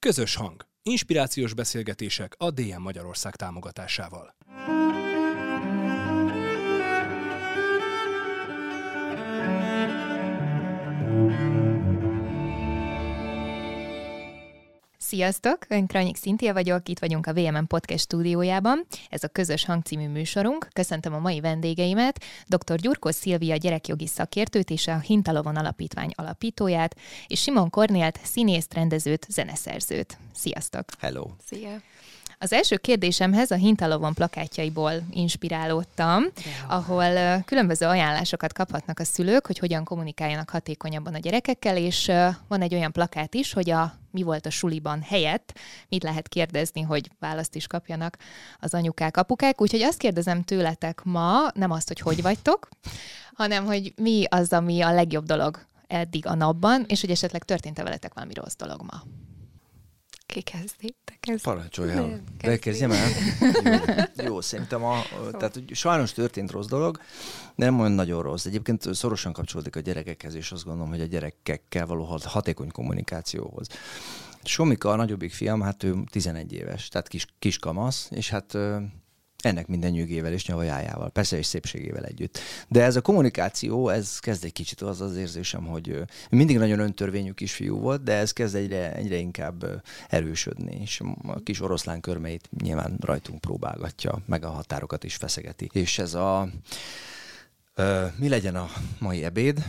[0.00, 0.66] Közös hang.
[0.82, 4.36] Inspirációs beszélgetések a DM Magyarország támogatásával.
[15.08, 15.58] Sziasztok!
[15.68, 18.86] Ön Kranyik Szintia vagyok, itt vagyunk a VMN Podcast stúdiójában.
[19.10, 20.68] Ez a Közös Hangcímű műsorunk.
[20.72, 22.76] Köszöntöm a mai vendégeimet, dr.
[22.76, 26.96] Gyurkó Szilvia gyerekjogi szakértőt és a Hintalovon Alapítvány alapítóját,
[27.26, 30.18] és Simon Kornélt színészt, rendezőt, zeneszerzőt.
[30.34, 30.84] Sziasztok!
[30.98, 31.26] Hello!
[31.46, 31.80] Szia!
[32.40, 36.24] Az első kérdésemhez a Hintalovon plakátjaiból inspirálódtam,
[36.68, 42.10] ahol különböző ajánlásokat kaphatnak a szülők, hogy hogyan kommunikáljanak hatékonyabban a gyerekekkel, és
[42.48, 46.80] van egy olyan plakát is, hogy a mi volt a suliban helyett, mit lehet kérdezni,
[46.80, 48.16] hogy választ is kapjanak
[48.58, 49.60] az anyukák, apukák.
[49.60, 52.68] Úgyhogy azt kérdezem tőletek ma, nem azt, hogy hogy vagytok,
[53.32, 57.82] hanem hogy mi az, ami a legjobb dolog eddig a napban, és hogy esetleg történt-e
[57.82, 59.02] veletek valami rossz dolog ma.
[60.38, 60.96] Ki kezdi?
[61.04, 61.44] Te kezd.
[61.44, 62.20] Parancsoljál.
[62.40, 63.08] De kezdjem el.
[64.16, 67.00] Jó, jó, szerintem a, tehát, hogy sajnos történt rossz dolog,
[67.54, 68.44] de nem olyan nagyon rossz.
[68.44, 73.68] Egyébként szorosan kapcsolódik a gyerekekhez, és azt gondolom, hogy a gyerekekkel való hatékony kommunikációhoz.
[74.42, 78.56] Somika, a nagyobbik fiam, hát ő 11 éves, tehát kis, kis kamasz, és hát
[79.44, 82.38] ennek minden nyűgével és nyavajájával, persze és szépségével együtt.
[82.68, 87.30] De ez a kommunikáció, ez kezd egy kicsit az az érzésem, hogy mindig nagyon öntörvényű
[87.30, 92.96] kisfiú volt, de ez kezd egyre, egyre inkább erősödni, és a kis oroszlán körmeit nyilván
[93.00, 95.68] rajtunk próbálgatja, meg a határokat is feszegeti.
[95.72, 96.48] És ez a
[98.16, 99.64] mi legyen a mai ebéd?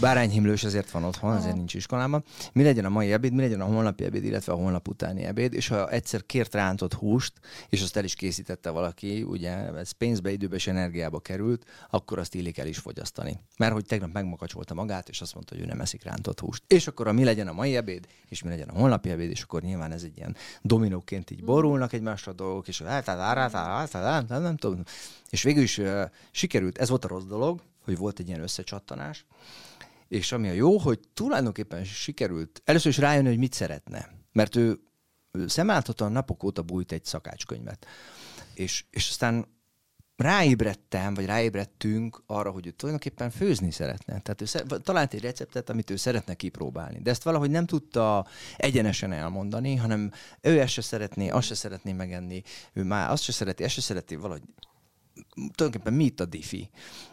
[0.00, 2.24] Bárányhimlős ezért van otthon, ezért nincs iskolában.
[2.52, 5.52] Mi legyen a mai ebéd, mi legyen a holnapi ebéd, illetve a holnap utáni ebéd,
[5.52, 7.32] és ha egyszer kért rántott húst,
[7.68, 12.34] és azt el is készítette valaki, ugye ez pénzbe, időbe és energiába került, akkor azt
[12.34, 13.40] illik el is fogyasztani.
[13.56, 16.62] Mert hogy tegnap megmakacsolta magát, és azt mondta, hogy ő nem eszik rántott húst.
[16.66, 19.42] És akkor a mi legyen a mai ebéd, és mi legyen a holnapi ebéd, és
[19.42, 22.82] akkor nyilván ez egy ilyen dominóként így borulnak egymásra a dolgok, és
[24.28, 24.82] nem tudom.
[25.30, 25.80] És végül is
[26.30, 29.26] sikerült, ez volt a rossz dolog, hogy volt egy ilyen összecsattanás,
[30.08, 34.10] és ami a jó, hogy tulajdonképpen sikerült először is rájönni, hogy mit szeretne.
[34.32, 34.80] Mert ő,
[35.46, 37.86] szemáltatóan napok óta bújt egy szakácskönyvet.
[38.54, 39.46] És, és aztán
[40.16, 44.20] ráébredtem, vagy ráébredtünk arra, hogy ő tulajdonképpen főzni szeretne.
[44.20, 46.98] Tehát ő szer- talált egy receptet, amit ő szeretne kipróbálni.
[47.02, 48.26] De ezt valahogy nem tudta
[48.56, 50.10] egyenesen elmondani, hanem
[50.40, 52.42] ő ezt se szeretné, azt se szeretné megenni,
[52.72, 54.42] ő már azt se szereti, ezt se szereti, valahogy
[55.34, 56.70] tulajdonképpen mi itt a diffi.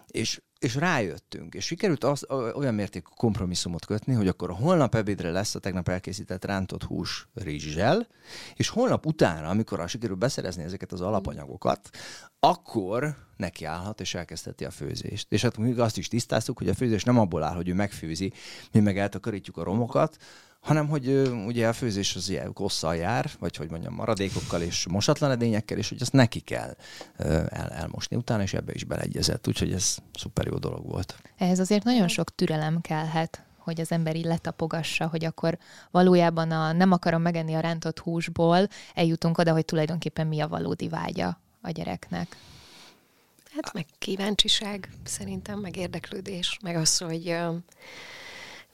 [0.08, 5.32] És, és rájöttünk, és sikerült az, olyan mértékű kompromisszumot kötni, hogy akkor a holnap ebédre
[5.32, 8.08] lesz a tegnap elkészített rántott hús rizssel,
[8.56, 11.90] és holnap utána, amikor sikerül beszerezni ezeket az alapanyagokat,
[12.40, 15.32] akkor nekiállhat és elkezdheti a főzést.
[15.32, 18.34] És hát még azt is tisztáztuk, hogy a főzés nem abból áll, hogy ő megfőzi,
[18.72, 20.18] mi meg eltakarítjuk a romokat,
[20.62, 21.08] hanem hogy
[21.46, 25.90] ugye a főzés az ilyen kosszal jár, vagy hogy mondjam, maradékokkal és mosatlan edényekkel, és
[25.90, 26.76] hogy azt neki kell
[27.50, 31.16] el, elmosni utána, és ebbe is beleegyezett, úgyhogy ez szuper jó dolog volt.
[31.38, 35.58] Ehhez azért nagyon sok türelem kellhet hogy az ember így letapogassa, hogy akkor
[35.92, 40.90] valójában a nem akarom megenni a rántott húsból, eljutunk oda, hogy tulajdonképpen mi a valódi
[40.90, 42.38] vágya a gyereknek.
[43.56, 47.38] Hát meg kíváncsiság szerintem, meg érdeklődés, meg az, hogy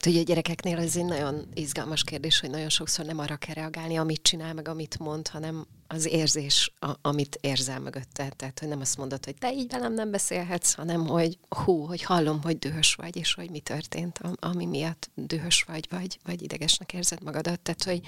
[0.06, 3.96] Ugye a gyerekeknél ez egy nagyon izgalmas kérdés, hogy nagyon sokszor nem arra kell reagálni,
[3.96, 8.28] amit csinál, meg amit mond, hanem az érzés, a, amit érzel mögötte.
[8.36, 12.02] Tehát, hogy nem azt mondod, hogy te így velem nem beszélhetsz, hanem hogy hú, hogy
[12.02, 16.92] hallom, hogy dühös vagy, és hogy mi történt, ami miatt dühös vagy, vagy, vagy idegesnek
[16.92, 17.60] érzed magadat.
[17.60, 18.00] Tehát, hogy,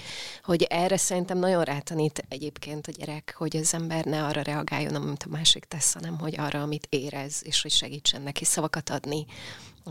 [0.43, 5.23] hogy erre szerintem nagyon rátanít egyébként a gyerek, hogy az ember ne arra reagáljon, amit
[5.23, 9.25] a másik tesz, hanem hogy arra, amit érez, és hogy segítsen neki szavakat adni,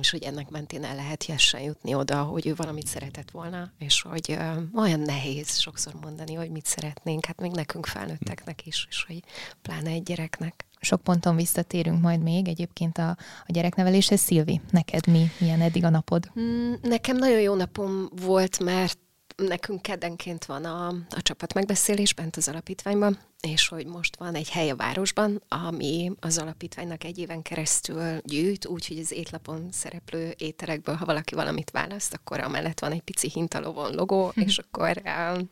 [0.00, 4.02] és hogy ennek mentén el lehet jessen jutni oda, hogy ő valamit szeretett volna, és
[4.02, 9.04] hogy ö, olyan nehéz sokszor mondani, hogy mit szeretnénk, hát még nekünk felnőtteknek is, és
[9.06, 9.22] hogy
[9.62, 10.64] pláne egy gyereknek.
[10.80, 13.08] Sok ponton visszatérünk majd még egyébként a,
[13.46, 14.20] a gyerekneveléshez.
[14.20, 16.30] Szilvi, neked mi, milyen eddig a napod?
[16.40, 18.98] Mm, nekem nagyon jó napom volt, mert
[19.36, 24.50] nekünk keddenként van a, a csapat megbeszélés bent az alapítványban, és hogy most van egy
[24.50, 30.94] hely a városban, ami az alapítványnak egy éven keresztül gyűjt, úgyhogy az étlapon szereplő ételekből,
[30.94, 34.40] ha valaki valamit választ, akkor amellett van egy pici hintalovon logó, hm.
[34.40, 35.48] és akkor um,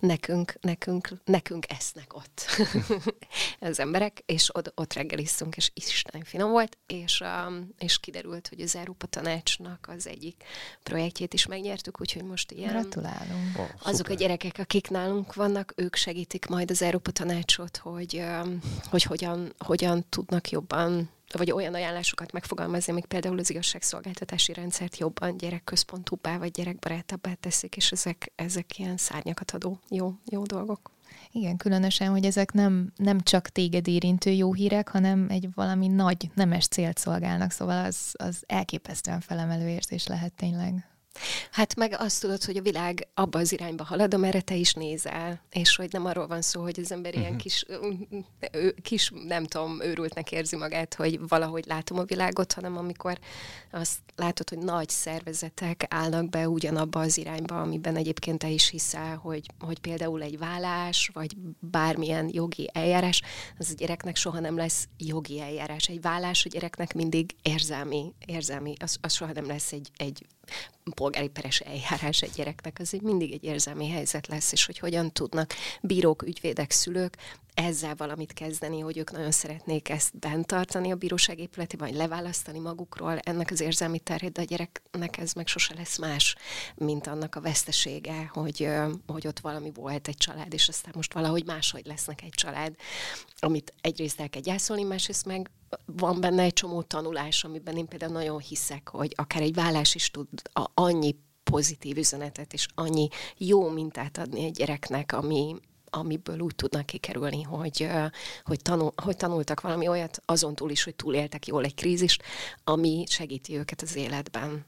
[0.00, 2.46] nekünk, nekünk, nekünk esznek ott
[3.60, 8.60] az emberek, és ott, ott reggeliztünk, és Isten finom volt, és, um, és kiderült, hogy
[8.60, 10.44] az Európa Tanácsnak az egyik
[10.82, 12.70] projektjét is megnyertük, úgyhogy most ilyen...
[12.70, 13.58] Gratulálunk.
[13.58, 18.24] Oh, azok a gyerekek, akik nálunk vannak, ők segítik majd az Európa Európa Tanácsot, hogy,
[18.90, 25.36] hogy hogyan, hogyan tudnak jobban vagy olyan ajánlásokat megfogalmazni, amik például az igazságszolgáltatási rendszert jobban
[25.36, 30.90] gyerekközpontúbbá vagy gyerekbarátabbá teszik, és ezek, ezek ilyen szárnyakat adó jó, jó dolgok.
[31.32, 36.30] Igen, különösen, hogy ezek nem, nem csak téged érintő jó hírek, hanem egy valami nagy,
[36.34, 40.93] nemes célt szolgálnak, szóval az, az elképesztően felemelő érzés lehet tényleg.
[41.50, 45.40] Hát meg azt tudod, hogy a világ abba az irányba halad, amerre te is nézel,
[45.50, 47.40] és hogy nem arról van szó, hogy az ember ilyen mhm.
[47.40, 47.66] kis,
[48.82, 53.18] kis, nem tudom, őrültnek érzi magát, hogy valahogy látom a világot, hanem amikor
[53.70, 59.16] azt látod, hogy nagy szervezetek állnak be ugyanabba az irányba, amiben egyébként te is hiszel,
[59.16, 63.22] hogy, hogy például egy vállás, vagy bármilyen jogi eljárás,
[63.58, 65.88] az a gyereknek soha nem lesz jogi eljárás.
[65.88, 70.26] Egy vállás a gyereknek mindig érzelmi, érzelmi az, az soha nem lesz egy, egy
[70.94, 75.54] polgári peres eljárás egy gyereknek, az mindig egy érzelmi helyzet lesz, és hogy hogyan tudnak
[75.80, 77.16] bírók, ügyvédek, szülők
[77.54, 82.58] ezzel valamit kezdeni, hogy ők nagyon szeretnék ezt bent tartani a bíróság épületében, vagy leválasztani
[82.58, 83.18] magukról.
[83.18, 86.36] Ennek az érzelmi terhét, de a gyereknek ez meg sose lesz más,
[86.74, 88.68] mint annak a vesztesége, hogy,
[89.06, 92.74] hogy ott valami volt egy család, és aztán most valahogy máshogy lesznek egy család,
[93.38, 95.50] amit egyrészt el kell gyászolni, másrészt meg
[95.84, 100.10] van benne egy csomó tanulás, amiben én például nagyon hiszek, hogy akár egy vállás is
[100.10, 105.56] tud a, annyi pozitív üzenetet és annyi jó mintát adni egy gyereknek, ami,
[105.90, 107.88] amiből úgy tudnak kikerülni, hogy,
[108.44, 112.22] hogy, tanul, hogy tanultak valami olyat, azon túl is, hogy túléltek jól egy krízist,
[112.64, 114.64] ami segíti őket az életben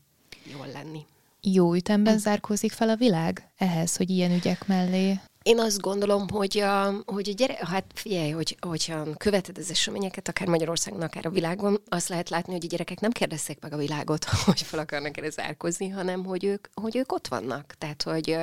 [0.53, 1.07] jól lenni.
[1.41, 6.59] Jó ütemben zárkózik fel a világ ehhez, hogy ilyen ügyek mellé én azt gondolom, hogy
[6.59, 11.31] a, hogy a gyere, hát figyelj, hogy, hogyha követed az eseményeket, akár Magyarországon, akár a
[11.31, 15.17] világon, azt lehet látni, hogy a gyerekek nem kérdezték meg a világot, hogy fel akarnak
[15.17, 17.75] erre zárkozni, hanem hogy ők, hogy ők ott vannak.
[17.79, 18.37] Tehát, hogy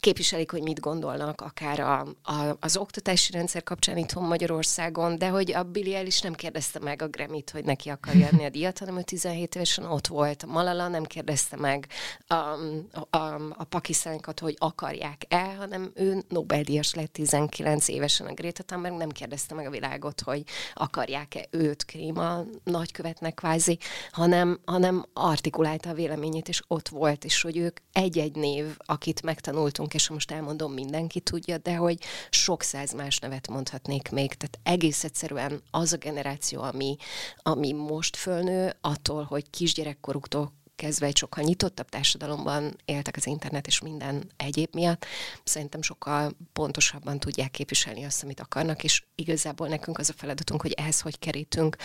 [0.00, 5.52] képviselik, hogy mit gondolnak, akár a, a, az oktatási rendszer kapcsán itthon Magyarországon, de hogy
[5.52, 8.98] a Billy is nem kérdezte meg a Grammy-t, hogy neki akarja adni a díjat, hanem
[8.98, 10.42] ő 17 évesen ott volt.
[10.42, 11.86] A Malala nem kérdezte meg
[12.26, 18.62] a, a, a, a pakisztánkat, hogy akarják-e, hanem ő Nobel-díjas lett 19 évesen a Greta
[18.62, 20.42] Thunberg, nem kérdezte meg a világot, hogy
[20.74, 23.78] akarják-e őt Kríma nagykövetnek kvázi,
[24.10, 29.94] hanem, hanem artikulálta a véleményét, és ott volt, és hogy ők egy-egy név, akit megtanultunk,
[29.94, 31.98] és most elmondom, mindenki tudja, de hogy
[32.30, 34.34] sok száz más nevet mondhatnék még.
[34.34, 36.96] Tehát egész egyszerűen az a generáció, ami,
[37.36, 43.80] ami most fölnő, attól, hogy kisgyerekkoruktól kezdve egy sokkal nyitottabb társadalomban éltek az internet és
[43.80, 45.06] minden egyéb miatt,
[45.44, 50.72] szerintem sokkal pontosabban tudják képviselni azt, amit akarnak, és igazából nekünk az a feladatunk, hogy
[50.72, 51.76] ehhez hogy kerítünk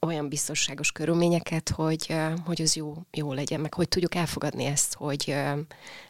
[0.00, 2.14] olyan biztonságos körülményeket, hogy,
[2.44, 5.34] hogy az jó, jó legyen, meg hogy tudjuk elfogadni ezt, hogy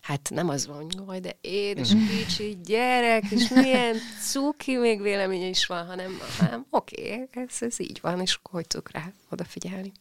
[0.01, 2.07] hát nem az van, hogy de édes mhm.
[2.07, 3.97] kicsi gyerek, és milyen
[4.31, 8.67] cuki még véleménye is van, hanem, hanem oké, okay, ez, ez így van, és hogy
[8.67, 9.93] tudok rá odafigyelni.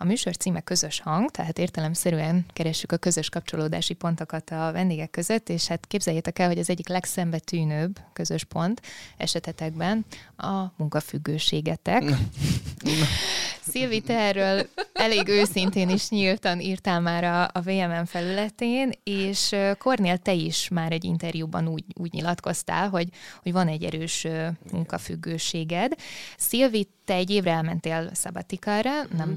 [0.00, 5.48] A műsor címe közös hang, tehát értelemszerűen keressük a közös kapcsolódási pontokat a vendégek között,
[5.48, 8.80] és hát képzeljétek el, hogy az egyik legszembetűnőbb közös pont
[9.16, 10.04] esetetekben
[10.36, 12.02] a munkafüggőségetek.
[13.68, 20.18] Szilvi, te erről elég őszintén is nyíltan írtál már a, a VMN felületén, és Kornél,
[20.18, 23.08] te is már egy interjúban úgy, úgy nyilatkoztál, hogy,
[23.42, 24.26] hogy van egy erős
[24.72, 25.92] munkafüggőséged.
[26.36, 29.34] Szilvi, te egy évre elmentél szabatikára, nem mm.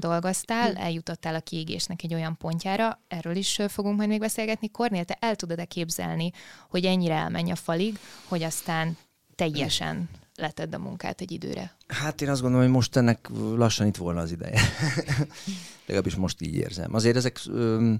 [0.52, 0.86] Dolgoztál, mm.
[0.86, 4.70] eljutottál a kiégésnek egy olyan pontjára, erről is fogunk majd még beszélgetni.
[4.70, 6.30] Kornél, te el tudod-e képzelni,
[6.68, 8.96] hogy ennyire elmenj a falig, hogy aztán
[9.34, 11.76] teljesen letedd a munkát egy időre?
[11.86, 14.60] Hát én azt gondolom, hogy most ennek lassan itt volna az ideje.
[15.86, 16.94] Legalábbis most így érzem.
[16.94, 17.94] Azért ezek ö,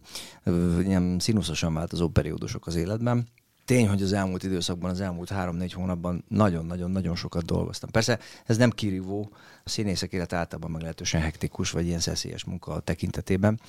[0.44, 3.28] ö, ilyen színuszosan változó periódusok az életben.
[3.64, 7.90] Tény, hogy az elmúlt időszakban, az elmúlt három-négy hónapban nagyon-nagyon-nagyon sokat dolgoztam.
[7.90, 9.30] Persze ez nem kirívó,
[9.64, 13.60] a színészek élet általában meglehetősen hektikus, vagy ilyen szeszélyes munka tekintetében.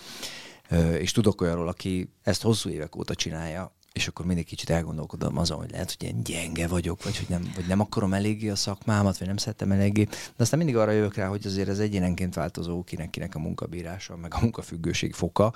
[0.98, 5.58] És tudok olyanról, aki ezt hosszú évek óta csinálja, és akkor mindig kicsit elgondolkodom azon,
[5.58, 9.18] hogy lehet, hogy ilyen gyenge vagyok, vagy hogy nem, vagy nem akarom eléggé a szakmámat,
[9.18, 10.04] vagy nem szeretem eléggé.
[10.04, 14.16] De aztán mindig arra jövök rá, hogy azért ez egyénenként változó, kinek kinek a munkabírása,
[14.16, 15.54] meg a munkafüggőség foka.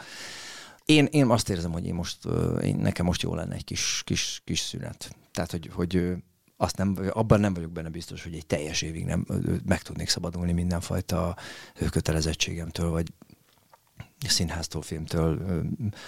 [0.88, 2.26] Én, én azt érzem, hogy én most,
[2.64, 5.16] én, nekem most jó lenne egy kis, kis, kis szünet.
[5.32, 6.14] Tehát, hogy, hogy
[6.58, 9.26] azt nem, abban nem vagyok benne biztos, hogy egy teljes évig nem
[9.66, 11.38] meg tudnék szabadulni mindenfajta
[11.90, 13.08] kötelezettségemtől, vagy
[14.28, 15.64] színháztól, filmtől,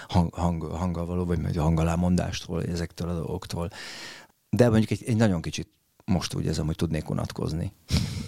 [0.08, 3.70] hang, hang, hanggal való, vagy hangalámondástól, ezektől a dolgoktól.
[4.50, 5.70] De mondjuk egy, egy nagyon kicsit
[6.10, 7.74] most úgy érzem, hogy tudnék unatkozni.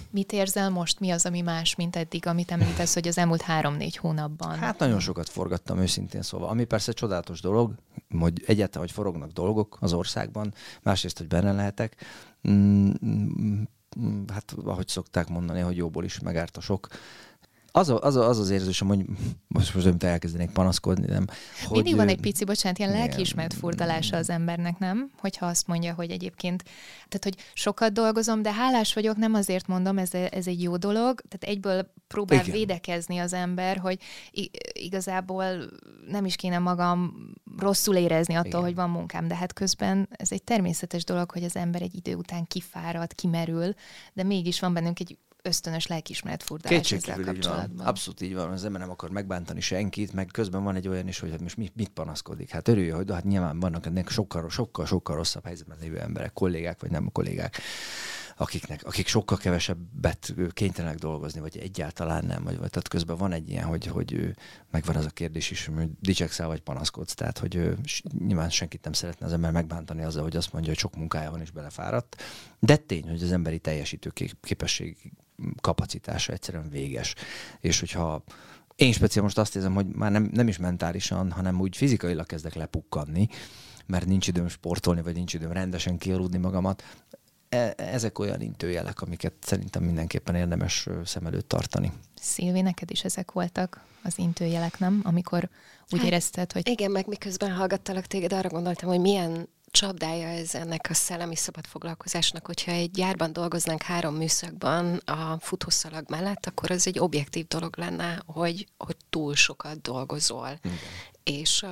[0.10, 1.00] Mit érzel most?
[1.00, 4.58] Mi az, ami más, mint eddig, amit említesz, hogy az elmúlt három-négy hónapban?
[4.58, 6.50] Hát nagyon sokat forgattam őszintén szóval.
[6.50, 7.74] Ami persze csodálatos dolog,
[8.20, 11.96] hogy egyáltalán, hogy forognak dolgok az országban, másrészt, hogy benne lehetek.
[12.50, 16.88] Mm, mm, hát ahogy szokták mondani, hogy jóból is megárt a sok
[17.72, 19.06] az, a, az, a, az az érzésem, hogy
[19.48, 21.26] most, most nem elkezdenék panaszkodni, nem.
[21.66, 25.12] Hogy, Mindig van egy pici, bocsánat, ilyen lelkiismert furdalása az embernek, nem?
[25.18, 26.64] Hogyha azt mondja, hogy egyébként,
[27.08, 31.22] tehát hogy sokat dolgozom, de hálás vagyok, nem azért mondom, ez, ez egy jó dolog,
[31.22, 32.56] tehát egyből próbál Igen.
[32.56, 34.00] védekezni az ember, hogy
[34.74, 35.46] igazából
[36.08, 37.14] nem is kéne magam
[37.58, 38.62] rosszul érezni attól, Igen.
[38.62, 42.16] hogy van munkám, de hát közben ez egy természetes dolog, hogy az ember egy idő
[42.16, 43.74] után kifárad, kimerül,
[44.14, 47.76] de mégis van bennünk egy ösztönös lelkismeret furdalás ezzel kapcsolatban.
[47.76, 47.86] Van.
[47.86, 51.20] Abszolút így van, az ember nem akar megbántani senkit, meg közben van egy olyan is,
[51.20, 52.50] hogy hát most mit, mit panaszkodik.
[52.50, 56.82] Hát örülj, hogy hát nyilván vannak ennek sokkal, sokkal, sokkal rosszabb helyzetben lévő emberek, kollégák
[56.82, 57.58] vagy nem kollégák,
[58.42, 62.44] akiknek, akik sokkal kevesebbet kénytelenek dolgozni, vagy egyáltalán nem.
[62.44, 64.36] Vagy, vagy tehát közben van egy ilyen, hogy, hogy
[64.72, 67.14] megvan az a kérdés is, hogy dicsegszál vagy panaszkodsz.
[67.14, 67.78] Tehát, hogy
[68.20, 71.42] nyilván senkit nem szeretne az ember megbántani azzal, hogy azt mondja, hogy sok munkája van
[71.42, 72.22] és belefáradt.
[72.60, 75.12] De tény, hogy az emberi teljesítő képesség
[75.62, 77.16] kapacitása egyszerűen véges.
[77.60, 78.24] És hogyha
[78.76, 82.54] én speciál most azt érzem, hogy már nem, nem is mentálisan, hanem úgy fizikailag kezdek
[82.54, 83.28] lepukkanni,
[83.86, 86.84] mert nincs időm sportolni, vagy nincs időm rendesen kialudni magamat.
[87.54, 91.92] E, ezek olyan intőjelek, amiket szerintem mindenképpen érdemes szem előtt tartani.
[92.16, 95.02] Szilvi, neked is ezek voltak az intőjelek, nem?
[95.04, 95.50] Amikor
[95.90, 96.68] úgy hát, érezted, hogy...
[96.68, 101.66] Igen, meg miközben hallgattalak téged, arra gondoltam, hogy milyen csapdája ez ennek a szellemi szabad
[101.66, 107.78] foglalkozásnak, hogyha egy gyárban dolgoznánk három műszakban a futószalag mellett, akkor az egy objektív dolog
[107.78, 110.60] lenne, hogy, hogy túl sokat dolgozol.
[110.62, 110.78] Igen
[111.24, 111.66] és,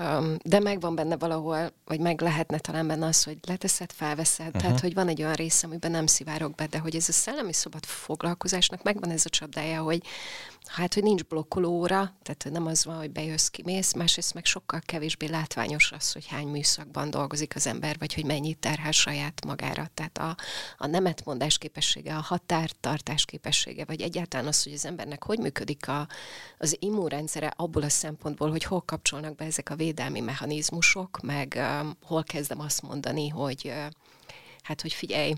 [0.43, 4.61] de megvan benne valahol, vagy meg lehetne talán benne az, hogy leteszed, felveszed, uh-huh.
[4.61, 7.53] tehát hogy van egy olyan rész, amiben nem szivárok be, de hogy ez a szellemi
[7.53, 10.01] szabad foglalkozásnak megvan ez a csapdája, hogy
[10.69, 15.25] hát, hogy nincs blokkolóra, tehát nem az van, hogy bejössz, kimész, másrészt meg sokkal kevésbé
[15.25, 19.87] látványos az, hogy hány műszakban dolgozik az ember, vagy hogy mennyit terhel saját magára.
[19.93, 20.35] Tehát a,
[20.77, 26.07] a nemetmondás képessége, a határtartás képessége, vagy egyáltalán az, hogy az embernek hogy működik a,
[26.57, 31.87] az immunrendszere abból a szempontból, hogy hol kapcsolnak be ezek a védelmi mechanizmusok, meg uh,
[32.03, 33.85] hol kezdem azt mondani, hogy uh,
[34.61, 35.33] hát, hogy figyelj,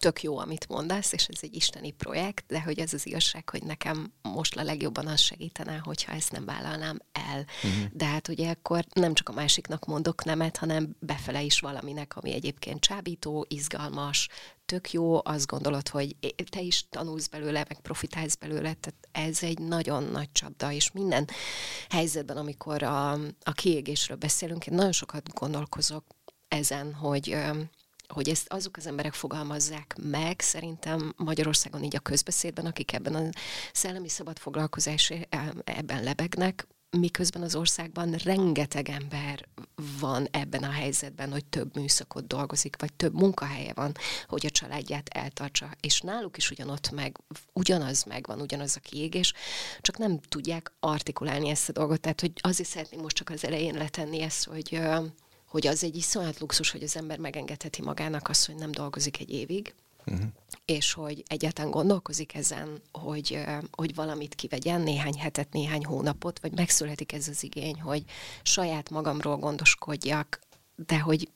[0.00, 3.62] tök jó, amit mondasz, és ez egy isteni projekt, de hogy ez az igazság, hogy
[3.62, 7.46] nekem most a legjobban az segítene, hogyha ezt nem vállalnám el.
[7.62, 7.90] Uh-huh.
[7.92, 12.32] De hát ugye akkor nem csak a másiknak mondok nemet, hanem befele is valaminek, ami
[12.32, 14.28] egyébként csábító, izgalmas,
[14.66, 16.16] tök jó, azt gondolod, hogy
[16.50, 21.28] te is tanulsz belőle, meg profitálsz belőle, tehát ez egy nagyon nagy csapda, és minden
[21.88, 26.04] helyzetben, amikor a, a kiégésről beszélünk, én nagyon sokat gondolkozok
[26.48, 27.36] ezen, hogy
[28.10, 33.28] hogy ezt azok az emberek fogalmazzák meg, szerintem Magyarországon így a közbeszédben, akik ebben a
[33.72, 35.12] szellemi szabad foglalkozás
[35.64, 36.66] ebben lebegnek,
[36.98, 39.48] miközben az országban rengeteg ember
[40.00, 43.92] van ebben a helyzetben, hogy több műszakot dolgozik, vagy több munkahelye van,
[44.26, 47.18] hogy a családját eltartsa, és náluk is ugyanott meg,
[47.52, 49.32] ugyanaz megvan, ugyanaz a kiégés,
[49.80, 53.74] csak nem tudják artikulálni ezt a dolgot, tehát hogy azért szeretném most csak az elején
[53.74, 54.80] letenni ezt, hogy
[55.50, 59.30] hogy az egy iszonyat luxus, hogy az ember megengedheti magának azt, hogy nem dolgozik egy
[59.30, 59.74] évig,
[60.06, 60.26] uh-huh.
[60.64, 67.12] és hogy egyáltalán gondolkozik ezen, hogy, hogy valamit kivegyen, néhány hetet, néhány hónapot, vagy megszületik
[67.12, 68.04] ez az igény, hogy
[68.42, 70.40] saját magamról gondoskodjak,
[70.86, 71.28] de hogy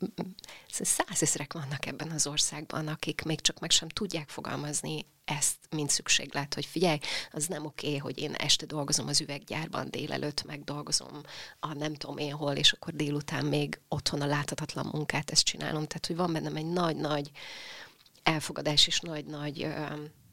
[0.68, 6.54] százezrek vannak ebben az országban, akik még csak meg sem tudják fogalmazni ezt, mint szükséglet,
[6.54, 6.98] hogy figyelj,
[7.32, 11.20] az nem oké, hogy én este dolgozom az üveggyárban, délelőtt meg dolgozom
[11.60, 15.86] a nem tudom én hol, és akkor délután még otthon a láthatatlan munkát ezt csinálom.
[15.86, 17.30] Tehát, hogy van bennem egy nagy-nagy
[18.22, 19.74] elfogadás és nagy-nagy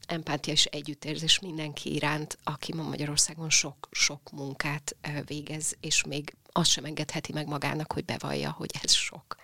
[0.08, 4.96] empátia és együttérzés mindenki iránt, aki ma Magyarországon sok-sok munkát
[5.26, 9.36] végez, és még azt sem engedheti meg magának, hogy bevallja, hogy ez sok.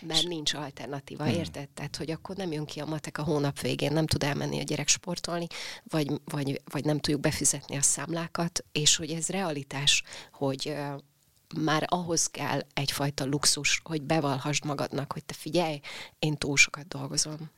[0.00, 1.34] Mert nincs alternatíva, hmm.
[1.34, 1.68] érted?
[1.68, 4.62] Tehát, hogy akkor nem jön ki a matek a hónap végén, nem tud elmenni a
[4.62, 5.46] gyerek sportolni,
[5.82, 10.76] vagy, vagy, vagy nem tudjuk befizetni a számlákat, és hogy ez realitás, hogy
[11.54, 15.80] már ahhoz kell egyfajta luxus, hogy bevallhassd magadnak, hogy te figyelj,
[16.18, 17.50] én túl sokat dolgozom.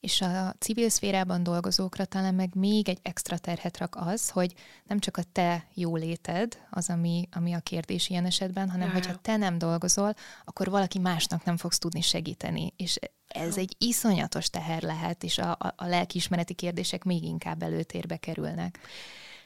[0.00, 4.54] És a civil szférában dolgozókra talán meg még egy extra terhet rak az, hogy
[4.86, 8.96] nem csak a te jóléted az, ami, ami a kérdés ilyen esetben, hanem Jaj.
[8.96, 10.14] hogyha te nem dolgozol,
[10.44, 12.72] akkor valaki másnak nem fogsz tudni segíteni.
[12.76, 18.16] És ez egy iszonyatos teher lehet, és a, a, a lelkiismereti kérdések még inkább előtérbe
[18.16, 18.78] kerülnek.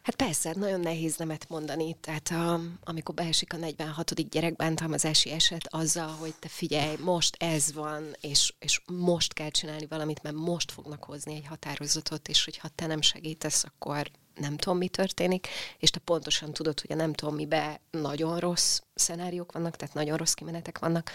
[0.04, 1.96] Hát persze, nagyon nehéz nemet mondani.
[2.00, 4.28] Tehát a, amikor beesik a 46.
[4.28, 10.22] gyerekbántalmazási eset azzal, hogy te figyelj, most ez van, és, és most kell csinálni valamit,
[10.22, 14.88] mert most fognak hozni egy határozatot, és hogyha te nem segítesz, akkor nem tudom, mi
[14.88, 15.48] történik,
[15.78, 20.16] és te pontosan tudod, hogy a nem tudom, mibe nagyon rossz szenáriók vannak, tehát nagyon
[20.16, 21.10] rossz kimenetek vannak,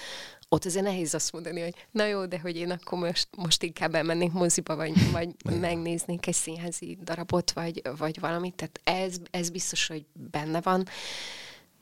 [0.50, 3.96] ott azért nehéz azt mondani, hogy na jó, de hogy én akkor most, most inkább
[3.96, 8.56] elmennék moziba, vagy, vagy megnéznék egy színházi darabot, vagy, vagy valamit.
[8.56, 10.88] Tehát ez, ez biztos, hogy benne van,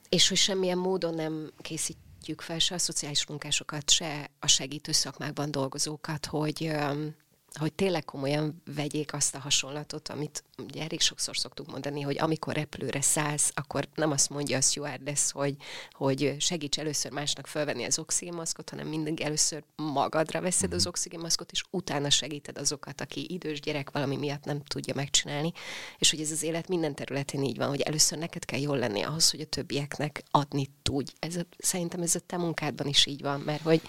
[0.10, 5.52] és hogy semmilyen módon nem készítjük fel se a szociális munkásokat, se a segítő szakmákban
[5.52, 6.76] dolgozókat, hogy
[7.58, 12.54] hogy tényleg komolyan vegyék azt a hasonlatot, amit ugye elég sokszor szoktuk mondani, hogy amikor
[12.54, 15.56] repülőre szállsz, akkor nem azt mondja a stewardess, hogy,
[15.92, 20.90] hogy segíts először másnak felvenni az oxigénmaszkot, hanem mindig először magadra veszed az mhm.
[20.90, 25.52] oxigénmaszkot, és utána segíted azokat, aki idős gyerek valami miatt nem tudja megcsinálni.
[25.98, 29.02] És hogy ez az élet minden területén így van, hogy először neked kell jól lenni
[29.02, 31.12] ahhoz, hogy a többieknek adni tudj.
[31.20, 33.82] Ez a, szerintem ez a te munkádban is így van, mert hogy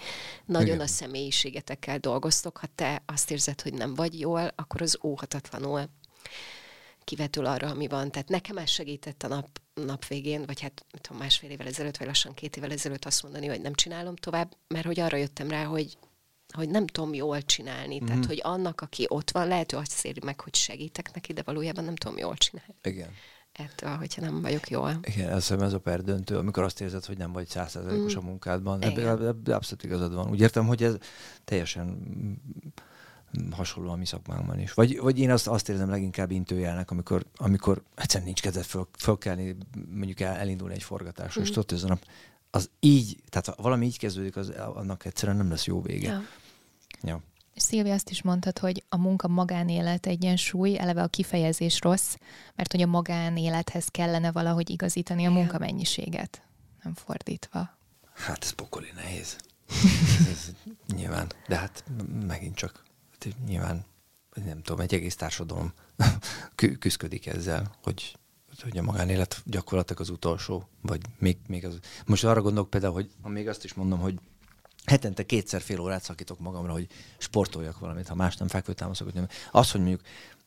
[0.45, 0.79] nagyon Igen.
[0.79, 5.89] a személyiségetekkel dolgoztok, ha te azt érzed, érzed, hogy nem vagy jól, akkor az óhatatlanul
[7.09, 8.11] kivetül arra, ami van.
[8.11, 12.07] Tehát nekem ez segített a nap, nap végén, vagy hát tudom, másfél évvel ezelőtt, vagy
[12.07, 15.63] lassan két évvel ezelőtt azt mondani, hogy nem csinálom tovább, mert hogy arra jöttem rá,
[15.63, 15.97] hogy
[16.53, 17.95] hogy nem tudom jól csinálni.
[17.95, 18.05] Mm-hmm.
[18.05, 21.41] Tehát, hogy annak, aki ott van, lehet, hogy azt éri meg, hogy segítek neki, de
[21.45, 22.75] valójában nem tudom jól csinálni.
[22.83, 23.09] Igen.
[23.51, 24.99] Ettől, hogyha nem vagyok jól.
[25.01, 28.17] Igen, ez, ez a perdöntő, amikor azt érzed, hogy nem vagy százszerzalékos mm.
[28.17, 28.81] a munkádban.
[28.81, 30.29] Ebben ebbe abszolút igazad van.
[30.29, 30.95] Úgy értem, hogy ez
[31.45, 31.87] teljesen
[33.51, 34.73] hasonló a mi szakmánkban is.
[34.73, 39.55] Vagy, vagy én azt, azt érzem leginkább intőjelnek, amikor, amikor egyszerűen nincs kedved föl, fölkelni,
[39.91, 41.43] mondjuk el, elindulni egy forgatásra, mm.
[41.43, 42.05] és tudod, ez a nap,
[42.51, 46.09] az így, tehát ha valami így kezdődik, az, annak egyszerűen nem lesz jó vége.
[46.09, 46.21] Ja.
[47.01, 47.21] ja.
[47.55, 52.15] Szilvi azt is mondtad, hogy a munka magánélet egyensúly, eleve a kifejezés rossz,
[52.55, 56.41] mert hogy a magánélethez kellene valahogy igazítani a munkamennyiséget,
[56.83, 57.77] nem fordítva.
[58.13, 59.37] Hát ez pokoli nehéz.
[60.31, 60.51] ez,
[60.95, 61.83] nyilván, de hát
[62.27, 62.83] megint csak
[63.19, 63.85] hát nyilván
[64.45, 65.73] nem tudom, egy egész társadalom
[66.79, 68.17] küzdik ezzel, hogy,
[68.61, 71.79] hogy a magánélet gyakorlatilag az utolsó, vagy még, még az...
[72.05, 74.19] Most arra gondolok például, hogy még azt is mondom, hogy
[74.85, 79.27] hetente kétszer fél órát szakítok magamra, hogy sportoljak valamit, ha más nem fekvőtámaszok, nem.
[79.51, 80.01] Az, hogy mondjuk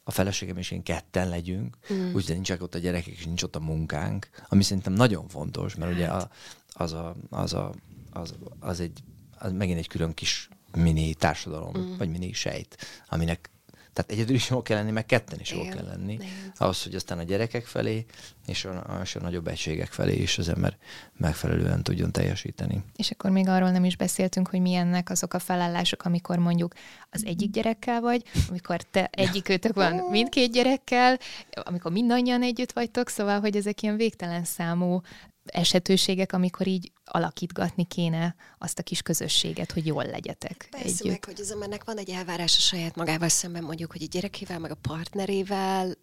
[0.04, 2.06] a feleségem és én ketten legyünk, mm.
[2.06, 5.92] úgyhogy nincsenek ott a gyerekek, és nincs ott a munkánk, ami szerintem nagyon fontos, mert
[5.92, 6.30] ugye a,
[6.72, 7.74] az, a, az, a,
[8.12, 9.02] az, az egy,
[9.38, 11.96] az megint egy külön kis mini társadalom, mm.
[11.96, 12.76] vagy mini sejt,
[13.08, 13.50] aminek
[13.92, 16.12] tehát egyedül is jól kell lenni, meg ketten is jól kell lenni.
[16.12, 16.52] Igen.
[16.56, 18.04] Ahhoz, hogy aztán a gyerekek felé
[18.46, 20.76] és a, és a nagyobb egységek felé is az ember
[21.16, 22.84] megfelelően tudjon teljesíteni.
[22.96, 26.74] És akkor még arról nem is beszéltünk, hogy milyennek azok a felállások, amikor mondjuk
[27.10, 31.18] az egyik gyerekkel vagy, amikor te egyik őtök van mindkét gyerekkel,
[31.50, 35.00] amikor mindannyian együtt vagytok, szóval, hogy ezek ilyen végtelen számú
[35.44, 41.06] esetőségek, amikor így alakítgatni kéne azt a kis közösséget, hogy jól legyetek Persze együtt.
[41.06, 44.58] meg, hogy az embernek van egy elvárás a saját magával szemben, mondjuk, hogy a gyerekével,
[44.58, 45.94] meg a partnerével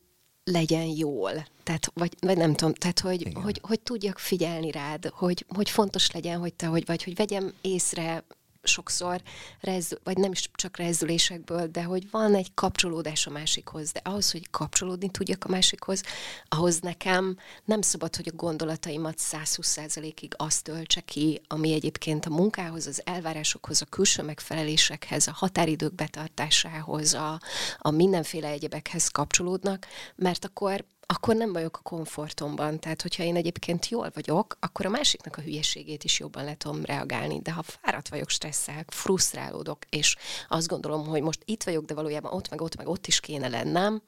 [0.44, 1.32] legyen jól.
[1.64, 6.12] Tehát, vagy, vagy nem tudom, tehát, hogy, hogy, hogy tudjak figyelni rád, hogy, hogy fontos
[6.12, 8.24] legyen, hogy te hogy vagy, hogy vegyem észre
[8.64, 9.22] sokszor,
[9.60, 14.32] rezdül, vagy nem is csak rezdülésekből, de hogy van egy kapcsolódás a másikhoz, de ahhoz,
[14.32, 16.04] hogy kapcsolódni tudjak a másikhoz,
[16.50, 22.88] ahhoz nekem nem szabad, hogy a gondolataimat 120%-ig azt töltse ki, ami egyébként a munkához,
[22.88, 27.40] az elvárásokhoz, a külső megfelelésekhez, a határidők betartásához, a,
[27.78, 32.80] a mindenféle egyebekhez kapcsolódnak, mert akkor akkor nem vagyok a komfortomban.
[32.80, 36.86] Tehát, hogyha én egyébként jól vagyok, akkor a másiknak a hülyeségét is jobban le tudom
[36.86, 37.40] reagálni.
[37.42, 40.16] De ha fáradt vagyok, stresszel, frusztrálódok, és
[40.48, 43.48] azt gondolom, hogy most itt vagyok, de valójában ott, meg ott, meg ott is kéne
[43.48, 44.02] lennem,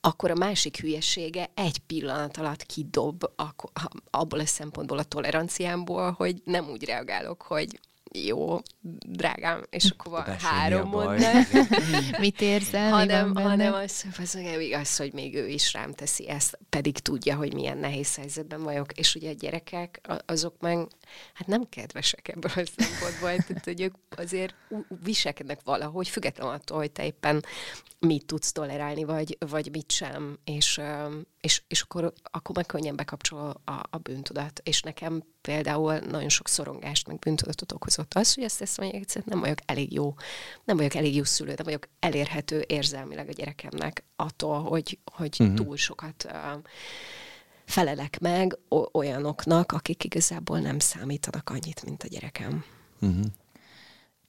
[0.00, 3.24] akkor a másik hülyesége egy pillanat alatt kidob
[4.10, 7.80] abból a szempontból a toleranciámból, hogy nem úgy reagálok, hogy
[8.12, 8.58] jó,
[9.06, 11.46] drágám, és akkor van három mondat.
[12.18, 12.90] Mit érzel?
[12.90, 14.38] hanem, hanem az, az,
[14.72, 18.92] az, hogy még ő is rám teszi ezt, pedig tudja, hogy milyen nehéz helyzetben vagyok,
[18.92, 20.86] és ugye a gyerekek, azok meg
[21.34, 24.54] hát nem kedvesek ebből a szempontból, tehát hogy ők azért
[25.02, 27.44] viselkednek valahogy, függetlenül attól, hogy te éppen
[27.98, 30.80] mit tudsz tolerálni, vagy, vagy mit sem, és,
[31.40, 34.60] és, és akkor, akkor meg könnyen bekapcsol a, a bűntudat.
[34.64, 39.22] És nekem például nagyon sok szorongást, meg bűntudatot okozott az, hogy ezt, ezt mondják, hogy
[39.24, 40.14] nem vagyok elég jó,
[40.64, 45.56] nem vagyok elég jó szülő, nem vagyok elérhető érzelmileg a gyerekemnek attól, hogy, hogy uh-huh.
[45.56, 46.62] túl sokat uh,
[47.64, 48.58] felelek meg
[48.92, 52.64] olyanoknak, akik igazából nem számítanak annyit, mint a gyerekem.
[53.00, 53.24] Uh-huh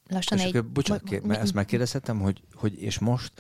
[0.10, 0.56] lassan és egy...
[0.56, 3.32] Akkor, bocsánat, kér, mert ezt megkérdezhetem, hogy, hogy és most,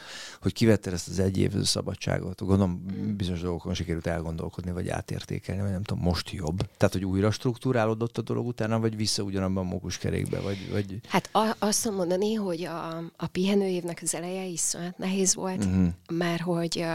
[0.42, 2.86] hogy kivetted ezt az egy év szabadságot, gondolom
[3.18, 6.58] bizonyos dolgokon sikerült elgondolkodni, vagy átértékelni, vagy nem tudom, most jobb.
[6.78, 11.00] Tehát, hogy újra struktúrálódott a dolog utána, vagy vissza ugyanabban a mókuskerékbe, vagy, vagy...
[11.08, 15.88] Hát a, azt mondani, hogy a, a pihenő évnek az eleje iszonyat nehéz volt, uh-huh.
[16.12, 16.86] mert hogy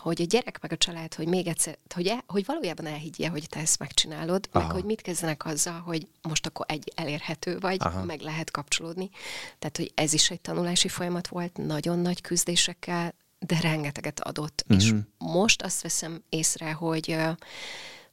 [0.00, 3.46] hogy a gyerek meg a család, hogy még egyszer, hogy, el, hogy valójában elhiggye, hogy
[3.48, 4.66] te ezt megcsinálod, Aha.
[4.66, 8.04] meg hogy mit kezdenek azzal, hogy most akkor egy elérhető vagy, Aha.
[8.04, 9.10] meg lehet kapcsolódni.
[9.58, 14.64] Tehát, hogy ez is egy tanulási folyamat volt, nagyon nagy küzdésekkel, de rengeteget adott.
[14.68, 14.86] Uh-huh.
[14.86, 17.16] És most azt veszem észre, hogy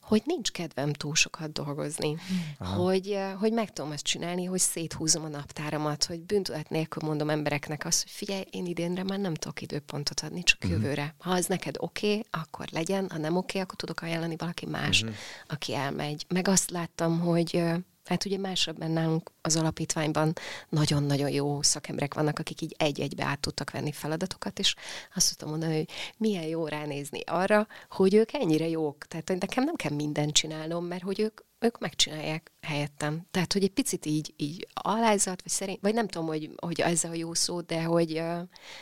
[0.07, 2.17] hogy nincs kedvem túl sokat dolgozni,
[2.59, 7.85] hogy, hogy meg tudom ezt csinálni, hogy széthúzom a naptáramat, hogy bűntudat nélkül mondom embereknek
[7.85, 10.81] azt, hogy figyelj, én idénre már nem tudok időpontot adni, csak uh-huh.
[10.81, 11.15] jövőre.
[11.17, 14.65] Ha az neked oké, okay, akkor legyen, ha nem oké, okay, akkor tudok ajánlani valaki
[14.65, 15.17] más, uh-huh.
[15.47, 16.25] aki elmegy.
[16.27, 17.63] Meg azt láttam, hogy
[18.07, 20.33] Hát ugye másabban nálunk az alapítványban
[20.69, 24.75] nagyon-nagyon jó szakemberek vannak, akik így egy-egybe át tudtak venni feladatokat, és
[25.15, 29.05] azt tudtam mondani, hogy milyen jó ránézni arra, hogy ők ennyire jók.
[29.05, 33.27] Tehát hogy nekem nem kell mindent csinálnom, mert hogy ők, ők megcsinálják helyettem.
[33.31, 37.03] Tehát, hogy egy picit így, így alázat, vagy szerény, vagy nem tudom, hogy, hogy ez
[37.03, 38.21] a jó szó, de hogy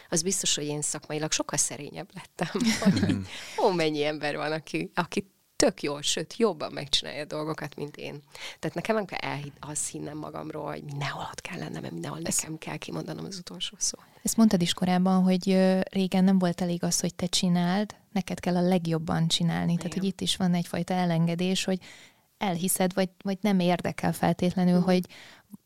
[0.10, 2.62] az biztos, hogy én szakmailag sokkal szerényebb lettem.
[2.84, 3.16] hogy,
[3.64, 8.22] ó, mennyi ember van, aki, aki tök jól, sőt, jobban megcsinálja a dolgokat, mint én.
[8.60, 12.20] Tehát nekem nem kell elhitt, azt hinnem magamról, hogy mindenhol ott kell lennem, mert mindenhol
[12.20, 14.00] nekem kell kimondanom az utolsó szó.
[14.24, 15.58] Ezt mondtad is korábban, hogy
[15.92, 19.72] régen nem volt elég az, hogy te csináld, neked kell a legjobban csinálni.
[19.72, 19.78] Igen.
[19.78, 21.80] Tehát, hogy itt is van egyfajta elengedés, hogy
[22.38, 24.84] elhiszed, vagy, vagy nem érdekel feltétlenül, mm.
[24.84, 25.06] hogy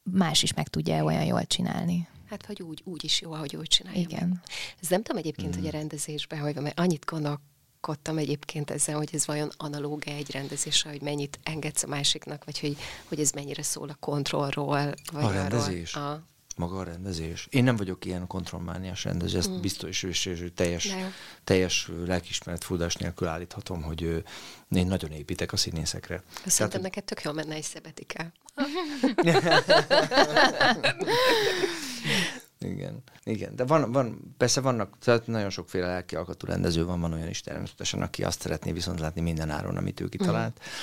[0.04, 2.08] más is meg tudja olyan jól csinálni.
[2.26, 4.00] Hát, vagy úgy, úgy is jó, ahogy úgy csinálja.
[4.00, 4.28] Igen.
[4.28, 4.40] Meg.
[4.82, 5.60] Ez nem tudom egyébként, mm.
[5.60, 7.42] hogy a rendezésben, hogy mert annyit gondolok,
[7.82, 12.60] gondolkodtam egyébként ezzel, hogy ez vajon analóg egy rendezésre, hogy mennyit engedsz a másiknak, vagy
[12.60, 14.94] hogy, hogy ez mennyire szól a kontrollról.
[15.12, 15.94] Vagy a rendezés?
[15.94, 16.24] Arról, a...
[16.56, 17.48] Maga a rendezés.
[17.50, 19.62] Én nem vagyok ilyen kontrollmániás rendező, ezt mm.
[19.62, 20.96] biztos, és, és teljes,
[21.44, 24.24] teljes lelkismeret fúdás nélkül állíthatom, hogy
[24.70, 26.24] én nagyon építek a színészekre.
[26.46, 28.32] Azt szerintem neked tök jól menne egy szebetike.
[32.66, 33.56] Igen, igen.
[33.56, 37.42] De van, van, persze vannak, tehát nagyon sokféle lelki alkatú rendező van, van olyan is
[37.42, 40.58] természetesen, aki azt szeretné viszont látni minden áron, amit ő kitalált.
[40.58, 40.74] Uh-huh.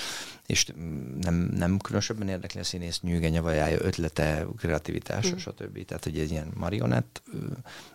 [0.46, 0.66] És
[1.20, 5.40] nem, nem különösebben érdekli a színész nyűgenye, vajája, ötlete, kreativitása, uh-huh.
[5.40, 5.84] stb.
[5.84, 7.22] Tehát, hogy egy ilyen marionett,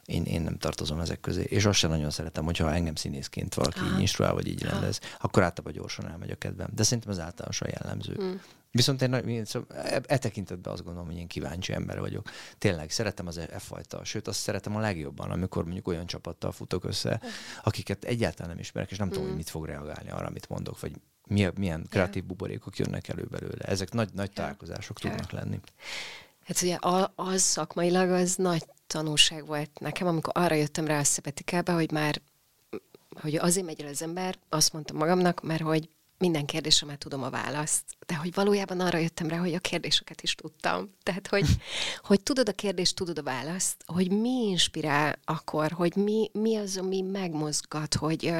[0.06, 1.42] én, én nem tartozom ezek közé.
[1.42, 3.96] És azt sem nagyon szeretem, hogyha engem színészként valaki uh-huh.
[3.96, 6.70] így instruál, vagy így rendez, akkor általában gyorsan elmegy a kedvem.
[6.76, 8.14] De szerintem az általánosan jellemző.
[8.14, 8.40] Uh-huh.
[8.72, 12.30] Viszont én, én szóval e, e tekintetben azt gondolom, hogy én kíváncsi ember vagyok.
[12.58, 16.52] Tényleg szeretem az e, e fajta, sőt azt szeretem a legjobban, amikor mondjuk olyan csapattal
[16.52, 17.22] futok össze,
[17.64, 19.12] akiket egyáltalán nem ismerek, és nem mm.
[19.12, 20.92] tudom, hogy mit fog reagálni arra, amit mondok, vagy
[21.28, 23.66] milyen, milyen kreatív buborékok jönnek elő belőle.
[23.66, 25.60] Ezek nagy, nagy találkozások tudnak lenni.
[26.46, 26.78] Hát ugye
[27.16, 32.22] az szakmailag az nagy tanulság volt nekem, amikor arra jöttem rá a szepetikába, hogy már
[33.22, 35.90] hogy azért megy el az ember, azt mondtam magamnak, mert hogy
[36.22, 40.22] minden kérdésre már tudom a választ, de hogy valójában arra jöttem rá, hogy a kérdéseket
[40.22, 40.90] is tudtam.
[41.04, 41.46] Tehát, hogy,
[42.10, 46.78] hogy tudod a kérdést, tudod a választ, hogy mi inspirál akkor, hogy mi, mi az,
[46.78, 48.34] ami megmozgat, hogy,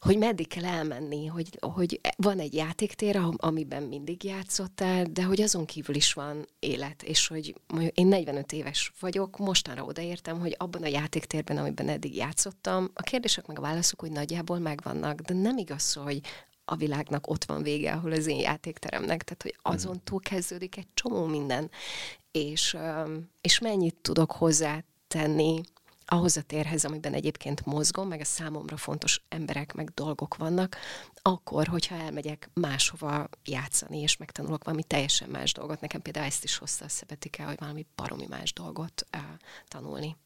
[0.00, 5.64] hogy meddig kell elmenni, hogy, hogy van egy játéktér, amiben mindig játszottál, de hogy azon
[5.64, 7.54] kívül is van élet, és hogy
[7.94, 13.46] én 45 éves vagyok, mostanra odaértem, hogy abban a játéktérben, amiben eddig játszottam, a kérdések
[13.46, 16.20] meg a válaszok úgy nagyjából megvannak, de nem igaz, hogy
[16.64, 19.74] a világnak ott van vége, ahol az én játékteremnek, tehát hogy mhm.
[19.74, 21.70] azon túl kezdődik egy csomó minden,
[22.30, 22.76] és,
[23.40, 25.60] és mennyit tudok hozzátenni
[26.10, 30.76] ahhoz a térhez, amiben egyébként mozgom, meg a számomra fontos emberek, meg dolgok vannak,
[31.22, 35.80] akkor, hogyha elmegyek máshova játszani, és megtanulok valami teljesen más dolgot.
[35.80, 39.22] Nekem például ezt is hozta a szebetike, hogy valami baromi más dolgot uh,
[39.68, 40.16] tanulni.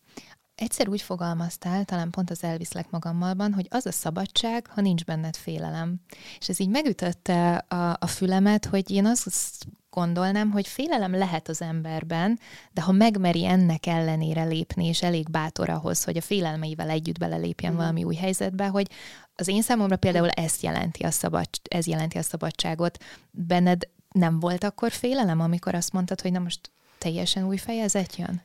[0.55, 5.37] Egyszer úgy fogalmaztál, talán pont az elviszlek magammalban, hogy az a szabadság, ha nincs benned
[5.37, 6.01] félelem.
[6.39, 11.63] És ez így megütötte a, a fülemet, hogy én azt gondolnám, hogy félelem lehet az
[11.63, 12.39] emberben,
[12.73, 17.73] de ha megmeri ennek ellenére lépni, és elég bátor ahhoz, hogy a félelmeivel együtt belelépjen
[17.73, 17.77] mm.
[17.77, 18.87] valami új helyzetbe, hogy
[19.35, 22.99] az én számomra például ezt jelenti a szabad, ez jelenti a szabadságot.
[23.31, 28.43] Benned nem volt akkor félelem, amikor azt mondtad, hogy na most teljesen új fejezet jön?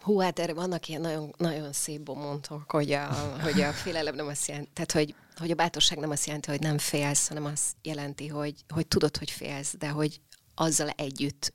[0.00, 3.08] Hú, hát erre vannak ilyen nagyon, nagyon szép bomontok, hogy a,
[3.42, 6.60] hogy a félelem nem azt jelenti, tehát hogy, hogy a bátorság nem azt jelenti, hogy
[6.60, 10.20] nem félsz, hanem azt jelenti, hogy, hogy tudod, hogy félsz, de hogy
[10.60, 11.52] azzal együtt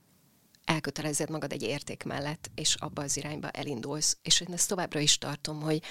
[0.64, 4.18] elkötelezed magad egy érték mellett, és abba az irányba elindulsz.
[4.22, 5.82] És én ezt továbbra is tartom, hogy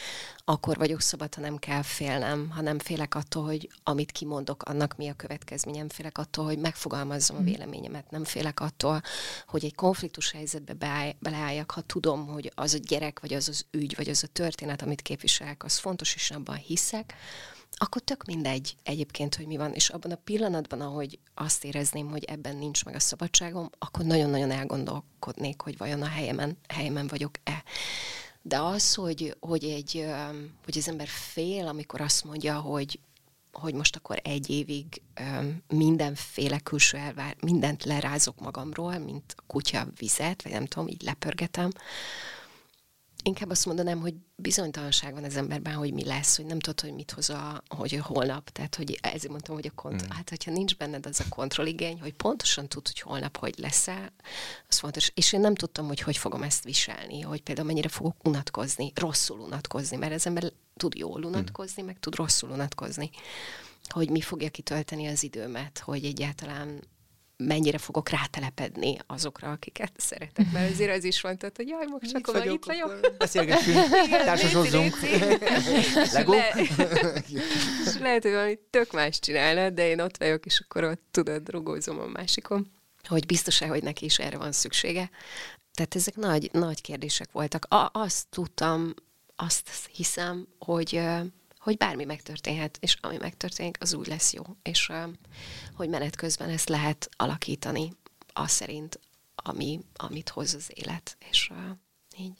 [0.44, 4.96] akkor vagyok szabad, ha nem kell félnem, ha nem félek attól, hogy amit kimondok, annak
[4.96, 7.48] mi a következménye, nem félek attól, hogy megfogalmazzam a hmm.
[7.48, 9.03] véleményemet, nem félek attól,
[9.46, 13.96] hogy egy konfliktus helyzetbe beleálljak, ha tudom, hogy az a gyerek, vagy az az ügy,
[13.96, 17.14] vagy az a történet, amit képviselek, az fontos, és abban hiszek,
[17.77, 22.25] akkor tök mindegy egyébként, hogy mi van, és abban a pillanatban, ahogy azt érezném, hogy
[22.25, 27.65] ebben nincs meg a szabadságom, akkor nagyon-nagyon elgondolkodnék, hogy vajon a helyemen, helyemen vagyok-e.
[28.43, 30.07] De az, hogy, hogy, egy,
[30.65, 32.99] hogy az ember fél, amikor azt mondja, hogy
[33.55, 35.03] hogy most akkor egy évig
[35.69, 41.71] mindenféle külső elvár, mindent lerázok magamról, mint a kutya vizet, vagy nem tudom, így lepörgetem,
[43.27, 46.95] Inkább azt mondanám, hogy bizonytalanság van az emberben, hogy mi lesz, hogy nem tudod, hogy
[46.95, 48.51] mit hoz a, hogy a holnap.
[48.51, 50.11] Tehát, hogy ezért mondtam, hogy a kont- mm.
[50.11, 54.13] hát, hogyha nincs benned az a kontrolligény, hogy pontosan tud, hogy holnap hogy lesz-e,
[54.69, 55.11] az fontos.
[55.15, 59.39] És én nem tudtam, hogy hogy fogom ezt viselni, hogy például mennyire fogok unatkozni, rosszul
[59.39, 61.25] unatkozni, mert az ember tud jól mm.
[61.25, 61.87] unatkozni, mm.
[61.87, 63.11] meg tud rosszul unatkozni.
[63.89, 66.81] Hogy mi fogja kitölteni az időmet, hogy egyáltalán
[67.37, 72.11] mennyire fogok rátelepedni azokra, akiket szeretek, mert azért az is van, tehát, hogy jaj, most
[72.11, 73.01] csak vagyok, itt vagyok.
[73.18, 73.88] Beszélgessünk,
[74.25, 74.94] társasozzunk.
[76.12, 76.33] Legó?
[76.33, 76.53] Le,
[77.85, 81.49] és lehet, hogy valami tök más csinálna, de én ott vagyok, és akkor ott tudod,
[81.49, 82.73] rugózom a másikon,
[83.09, 85.11] hogy biztos-e, hogy neki is erre van szüksége.
[85.75, 87.64] Tehát ezek nagy, nagy kérdések voltak.
[87.64, 88.94] A, azt tudtam,
[89.37, 91.01] azt hiszem, hogy
[91.64, 94.42] hogy bármi megtörténhet, és ami megtörténik, az úgy lesz jó.
[94.62, 94.92] És
[95.74, 97.92] hogy menet közben ezt lehet alakítani
[98.33, 99.00] az szerint,
[99.35, 101.16] ami, amit hoz az élet.
[101.31, 101.53] És
[102.18, 102.33] így.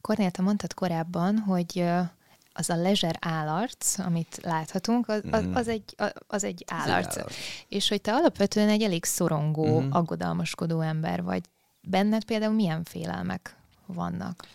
[0.00, 1.84] Kornél, te mondtad korábban, hogy
[2.52, 5.56] az a leisure állarc, amit láthatunk, az, az, mhm.
[5.56, 5.94] az, egy,
[6.26, 7.16] az egy állarc.
[7.16, 7.36] állarc.
[7.68, 9.90] És hogy te alapvetően egy elég szorongó, mm.
[9.90, 11.42] aggodalmaskodó ember vagy.
[11.80, 14.46] Benned például milyen félelmek vannak?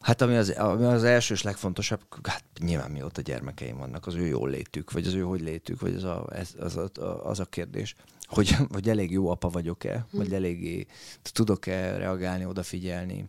[0.00, 4.26] Hát ami az, ami az első és legfontosabb, hát nyilván mióta gyermekeim vannak, az ő
[4.26, 6.26] jól létük, vagy az ő hogy létük, vagy az a,
[6.58, 6.90] az, a,
[7.28, 7.94] az a kérdés,
[8.26, 10.86] hogy, hogy elég jó apa vagyok-e, vagy eléggé
[11.22, 13.26] tudok-e reagálni, odafigyelni,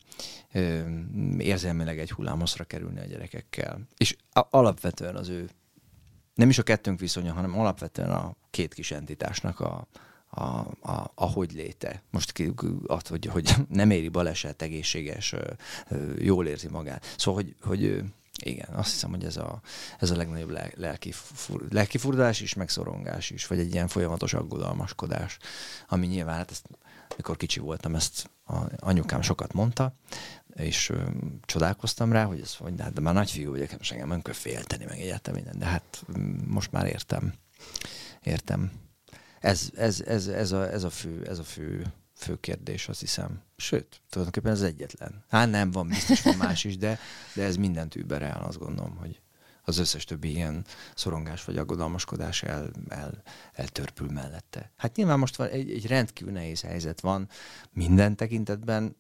[1.38, 3.80] érzelmileg egy hullámoszra kerülni a gyerekekkel.
[3.98, 5.50] És alapvetően az ő,
[6.34, 9.88] nem is a kettőnk viszonya, hanem alapvetően a két kis entitásnak a,
[10.30, 10.44] a,
[10.92, 12.02] a, a hogy léte.
[12.10, 12.54] Most ki,
[12.88, 15.36] att, hogy, hogy nem éri baleset, egészséges,
[16.18, 17.14] jól érzi magát.
[17.18, 18.04] Szóval, hogy, hogy
[18.44, 19.62] igen, azt hiszem, hogy ez a,
[20.00, 25.38] ez a legnagyobb lelki, fur, lelki furdalás is, megszorongás is, vagy egy ilyen folyamatos aggodalmaskodás,
[25.88, 26.68] ami nyilván, hát ezt,
[27.16, 29.94] mikor kicsi voltam, ezt a anyukám sokat mondta,
[30.56, 31.04] és ö,
[31.46, 34.34] csodálkoztam rá, hogy ez, hogy de, hát, de már nagyfiú vagyok, most engem nem kell
[34.34, 36.06] félteni, meg egyáltalán minden, de hát
[36.48, 37.34] most már értem.
[38.24, 38.72] Értem
[39.40, 43.42] ez, ez, ez, ez, a, ez, a fő, ez a fő, fő kérdés, azt hiszem.
[43.58, 45.24] Sőt, tulajdonképpen ez egyetlen.
[45.30, 47.00] Hát nem, van, biztos van más is, de,
[47.34, 49.22] de ez mindent überel, azt gondolom, hogy
[49.64, 53.22] az összes többi ilyen szorongás vagy aggodalmaskodás el, el,
[53.54, 54.72] eltörpül mellette.
[54.76, 57.30] Hát nyilván most van egy, egy rendkívül nehéz helyzet van
[57.72, 58.96] minden tekintetben,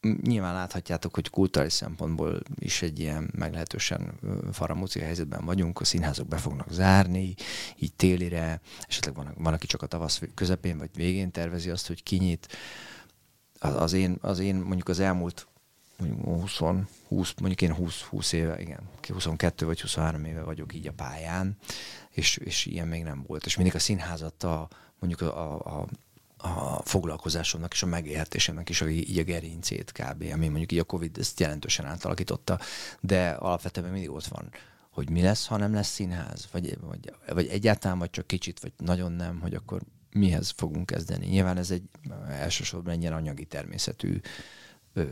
[0.00, 4.18] nyilván láthatjátok, hogy kulturális szempontból is egy ilyen meglehetősen
[4.52, 7.34] faramúci helyzetben vagyunk, a színházak be fognak zárni,
[7.76, 12.02] így télire, esetleg van, van aki csak a tavasz közepén vagy végén tervezi azt, hogy
[12.02, 12.48] kinyit.
[13.58, 15.48] Az, az, én, az én mondjuk az elmúlt
[15.98, 16.58] mondjuk 20,
[17.08, 21.56] 20 mondjuk én 20, 20 éve, igen, 22 vagy 23 éve vagyok így a pályán,
[22.10, 23.46] és, és ilyen még nem volt.
[23.46, 25.86] És mindig a színházat a, mondjuk a, a, a
[26.38, 30.84] a foglalkozásomnak és a megélhetésemnek is a, így a gerincét kb., ami mondjuk így a
[30.84, 32.58] Covid ezt jelentősen átalakította,
[33.00, 34.50] de alapvetően mindig ott van,
[34.90, 38.72] hogy mi lesz, ha nem lesz színház, vagy, vagy, vagy egyáltalán, vagy csak kicsit, vagy
[38.76, 41.26] nagyon nem, hogy akkor mihez fogunk kezdeni.
[41.26, 41.82] Nyilván ez egy
[42.28, 44.20] elsősorban egy ilyen anyagi természetű
[44.92, 45.04] ö,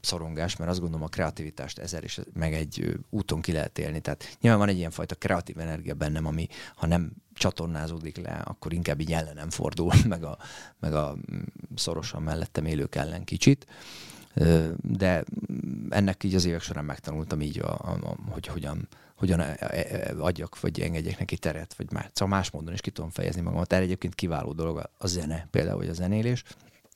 [0.00, 4.00] szorongás, mert azt gondolom a kreativitást ezer és meg egy úton ki lehet élni.
[4.00, 8.72] Tehát nyilván van egy ilyen fajta kreatív energia bennem, ami ha nem csatornázódik le, akkor
[8.72, 10.38] inkább így ellenem fordul, meg a,
[10.80, 11.40] meg a mm,
[11.74, 13.66] szorosan mellettem élők ellen kicsit.
[14.80, 15.24] De
[15.88, 19.86] ennek így az évek során megtanultam így, a, a, a, hogy hogyan, hogyan e, e,
[19.90, 23.40] e, adjak, vagy engedjek neki teret, vagy más, szóval más módon is ki tudom fejezni
[23.40, 23.72] magamat.
[23.72, 26.42] Erre egyébként kiváló dolog a, zene, például, vagy a zenélés.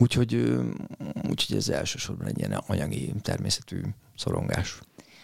[0.03, 0.59] Úgyhogy,
[1.29, 3.81] úgyhogy ez elsősorban egy ilyen anyagi természetű
[4.17, 4.81] szorongás.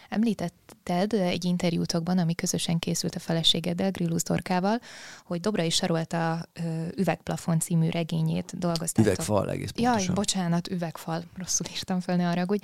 [0.08, 4.80] Említetted egy interjútokban, ami közösen készült a feleségeddel, Grillus Dorkával,
[5.24, 6.48] hogy Dobra is Sarolta
[6.96, 9.12] Üvegplafon című regényét dolgoztátok.
[9.12, 10.00] Üvegfal egész pontosan.
[10.00, 12.60] Jaj, bocsánat, üvegfal, rosszul írtam fel, ne arra, hogy.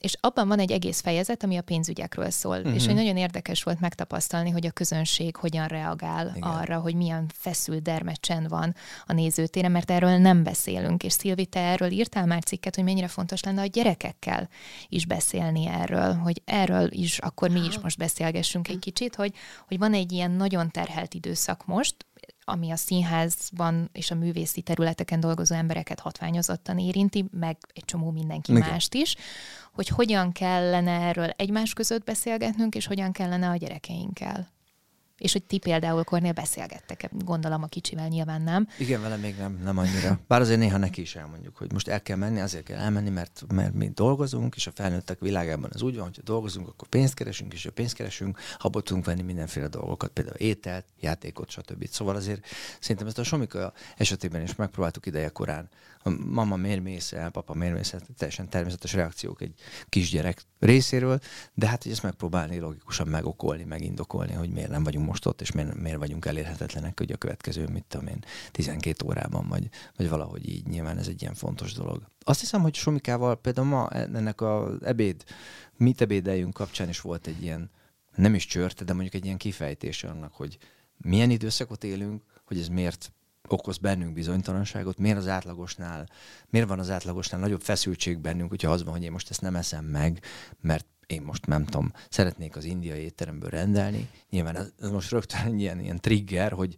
[0.00, 2.58] És abban van egy egész fejezet, ami a pénzügyekről szól.
[2.58, 2.74] Uh-huh.
[2.74, 6.50] És hogy nagyon érdekes volt megtapasztalni, hogy a közönség hogyan reagál Igen.
[6.50, 8.74] arra, hogy milyen feszült dermecsen van
[9.06, 11.02] a nézőtéren, mert erről nem beszélünk.
[11.02, 14.48] És Szilvi, te erről írtál már cikket, hogy mennyire fontos lenne a gyerekekkel
[14.88, 19.34] is beszélni erről, hogy erről is akkor mi is most beszélgessünk egy kicsit, hogy,
[19.68, 22.06] hogy van egy ilyen nagyon terhelt időszak most,
[22.44, 28.52] ami a színházban és a művészi területeken dolgozó embereket hatványozottan érinti, meg egy csomó mindenki
[28.52, 28.68] Igen.
[28.68, 29.16] mást is,
[29.72, 34.48] hogy hogyan kellene erről egymás között beszélgetnünk, és hogyan kellene a gyerekeinkkel.
[35.20, 38.68] És hogy ti például Kornél beszélgettek gondolom a kicsivel nyilván nem.
[38.78, 40.20] Igen, vele még nem, nem annyira.
[40.28, 43.44] Bár azért néha neki is elmondjuk, hogy most el kell menni, azért kell elmenni, mert,
[43.52, 47.52] mert mi dolgozunk, és a felnőttek világában az úgy van, hogy dolgozunk, akkor pénzt keresünk,
[47.52, 51.86] és ha pénzt keresünk, abból tudunk venni mindenféle dolgokat, például ételt, játékot, stb.
[51.88, 52.46] Szóval azért
[52.80, 55.68] szerintem ezt a Somika esetében is megpróbáltuk ideje korán
[56.26, 59.54] mama miért mész el, papa miért mész el, teljesen természetes reakciók egy
[59.88, 61.20] kisgyerek részéről,
[61.54, 65.52] de hát hogy ezt megpróbálni logikusan megokolni, megindokolni, hogy miért nem vagyunk most ott, és
[65.52, 70.48] miért, miért vagyunk elérhetetlenek, hogy a következő, mit tudom én, 12 órában, vagy, vagy valahogy
[70.48, 70.66] így.
[70.66, 72.02] Nyilván ez egy ilyen fontos dolog.
[72.24, 75.24] Azt hiszem, hogy Somikával például ma ennek az ebéd,
[75.76, 77.70] mit ebédeljünk kapcsán is volt egy ilyen,
[78.14, 80.58] nem is csörte, de mondjuk egy ilyen kifejtése annak, hogy
[80.96, 83.12] milyen időszakot élünk, hogy ez miért
[83.48, 86.08] okoz bennünk bizonytalanságot, miért az átlagosnál,
[86.48, 89.56] miért van az átlagosnál nagyobb feszültség bennünk, hogyha az van, hogy én most ezt nem
[89.56, 90.22] eszem meg,
[90.60, 94.08] mert én most nem tudom, szeretnék az indiai étteremből rendelni.
[94.30, 96.76] Nyilván ez, most rögtön egy ilyen, ilyen trigger, hogy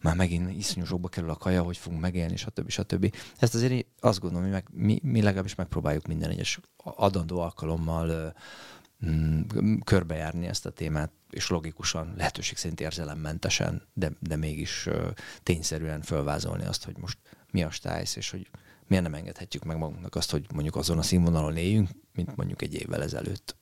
[0.00, 2.68] már megint iszonyú sokba kerül a kaja, hogy fogunk megélni, stb.
[2.68, 3.14] stb.
[3.38, 8.26] Ezt azért azt gondolom, hogy meg, mi, mi legalábbis megpróbáljuk minden egyes adandó alkalommal mm,
[9.84, 14.88] körbejárni ezt a témát, és logikusan, lehetőség szerint érzelemmentesen, de, de mégis
[15.42, 17.18] tényszerűen fölvázolni azt, hogy most
[17.50, 18.50] mi a stájsz, és hogy
[18.86, 22.74] miért nem engedhetjük meg magunknak azt, hogy mondjuk azon a színvonalon éljünk, mint mondjuk egy
[22.74, 23.56] évvel ezelőtt.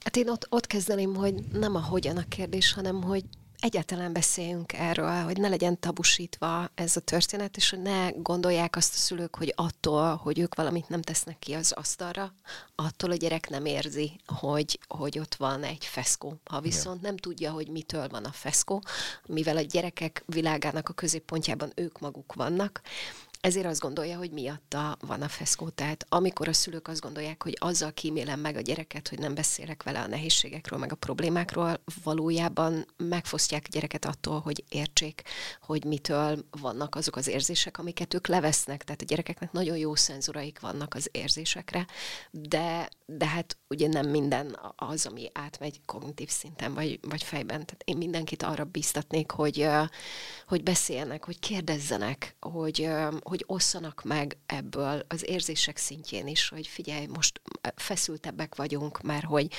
[0.00, 3.24] Hát én ott, ott kezdeném, hogy nem a hogyan a kérdés, hanem hogy
[3.60, 8.94] egyáltalán beszéljünk erről, hogy ne legyen tabusítva ez a történet, és hogy ne gondolják azt
[8.94, 12.34] a szülők, hogy attól, hogy ők valamit nem tesznek ki az asztalra,
[12.74, 16.34] attól a gyerek nem érzi, hogy, hogy ott van egy feszkó.
[16.44, 18.82] Ha viszont nem tudja, hogy mitől van a feszkó,
[19.26, 22.80] mivel a gyerekek világának a középpontjában ők maguk vannak,
[23.46, 25.68] ezért azt gondolja, hogy miatta van a feszkó.
[25.68, 29.82] Tehát amikor a szülők azt gondolják, hogy azzal kímélem meg a gyereket, hogy nem beszélek
[29.82, 35.22] vele a nehézségekről, meg a problémákról, valójában megfosztják a gyereket attól, hogy értsék,
[35.60, 38.84] hogy mitől vannak azok az érzések, amiket ők levesznek.
[38.84, 41.86] Tehát a gyerekeknek nagyon jó szenzuraik vannak az érzésekre,
[42.30, 47.66] de, de hát ugye nem minden az, ami átmegy kognitív szinten, vagy, vagy fejben.
[47.66, 49.68] Tehát én mindenkit arra biztatnék, hogy,
[50.46, 52.88] hogy beszéljenek, hogy kérdezzenek, hogy,
[53.20, 57.40] hogy osszanak meg ebből az érzések szintjén is, hogy figyelj, most
[57.76, 59.52] feszültebbek vagyunk, mert hogy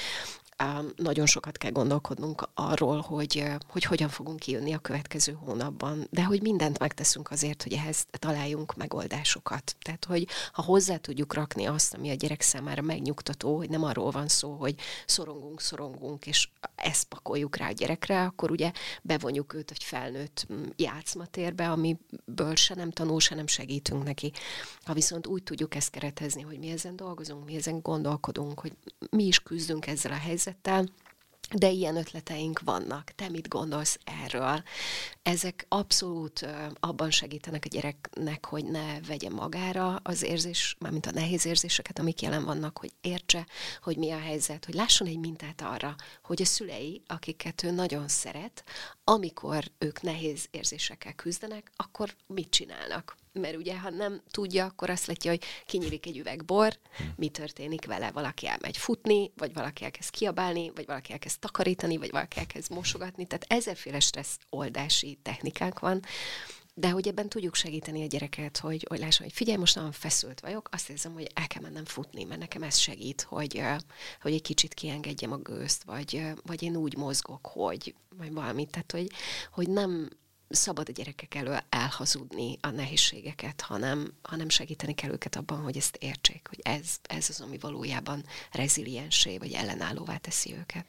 [0.95, 6.41] nagyon sokat kell gondolkodnunk arról, hogy, hogy hogyan fogunk kijönni a következő hónapban, de hogy
[6.41, 9.75] mindent megteszünk azért, hogy ehhez találjunk megoldásokat.
[9.81, 14.11] Tehát, hogy ha hozzá tudjuk rakni azt, ami a gyerek számára megnyugtató, hogy nem arról
[14.11, 19.71] van szó, hogy szorongunk, szorongunk, és ezt pakoljuk rá a gyerekre, akkor ugye bevonjuk őt
[19.71, 24.31] egy felnőtt mm, játszmatérbe, amiből se nem tanul, se nem segítünk neki.
[24.83, 28.73] Ha viszont úgy tudjuk ezt keretezni, hogy mi ezen dolgozunk, mi ezen gondolkodunk, hogy
[29.09, 30.85] mi is küzdünk ezzel a helyzettel, helyzettel,
[31.51, 33.11] de ilyen ötleteink vannak.
[33.15, 34.63] Te mit gondolsz erről?
[35.27, 36.47] Ezek abszolút
[36.79, 42.21] abban segítenek a gyereknek, hogy ne vegye magára az érzés, mármint a nehéz érzéseket, amik
[42.21, 43.47] jelen vannak, hogy értse,
[43.81, 48.07] hogy mi a helyzet, hogy lásson egy mintát arra, hogy a szülei, akiket ő nagyon
[48.07, 48.63] szeret,
[49.03, 53.15] amikor ők nehéz érzésekkel küzdenek, akkor mit csinálnak?
[53.37, 57.13] mert ugye, ha nem tudja, akkor azt látja, hogy kinyílik egy üveg bor, hmm.
[57.15, 62.11] mi történik vele, valaki elmegy futni, vagy valaki elkezd kiabálni, vagy valaki elkezd takarítani, vagy
[62.11, 66.01] valaki elkezd mosogatni, tehát ezerféle stressz oldási technikánk van,
[66.73, 70.39] de hogy ebben tudjuk segíteni a gyereket, hogy, hogy lássam, hogy figyelj, most nagyon feszült
[70.39, 73.61] vagyok, azt érzem, hogy el kell mennem futni, mert nekem ez segít, hogy,
[74.21, 78.91] hogy egy kicsit kiengedjem a gőzt, vagy, vagy én úgy mozgok, hogy, vagy valamit, tehát
[78.91, 79.11] hogy,
[79.51, 80.09] hogy nem,
[80.49, 85.95] szabad a gyerekek elől elhazudni a nehézségeket, hanem, hanem segíteni kell őket abban, hogy ezt
[85.95, 90.85] értsék, hogy ez, ez az, ami valójában reziliensé vagy ellenállóvá teszi őket.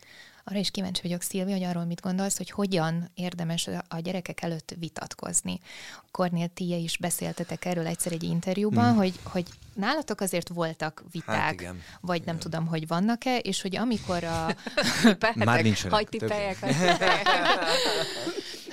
[0.50, 4.74] Arra is kíváncsi vagyok, Szilvi, hogy arról mit gondolsz, hogy hogyan érdemes a gyerekek előtt
[4.78, 5.60] vitatkozni.
[6.10, 8.96] Kornél ti is beszéltetek erről egyszer egy interjúban, hmm.
[8.96, 11.82] hogy, hogy nálatok azért voltak viták, hát igen.
[12.00, 12.28] vagy igen.
[12.28, 14.46] nem tudom, hogy vannak-e, és hogy amikor a...
[15.34, 16.58] Már nincs Hagy tippelyek,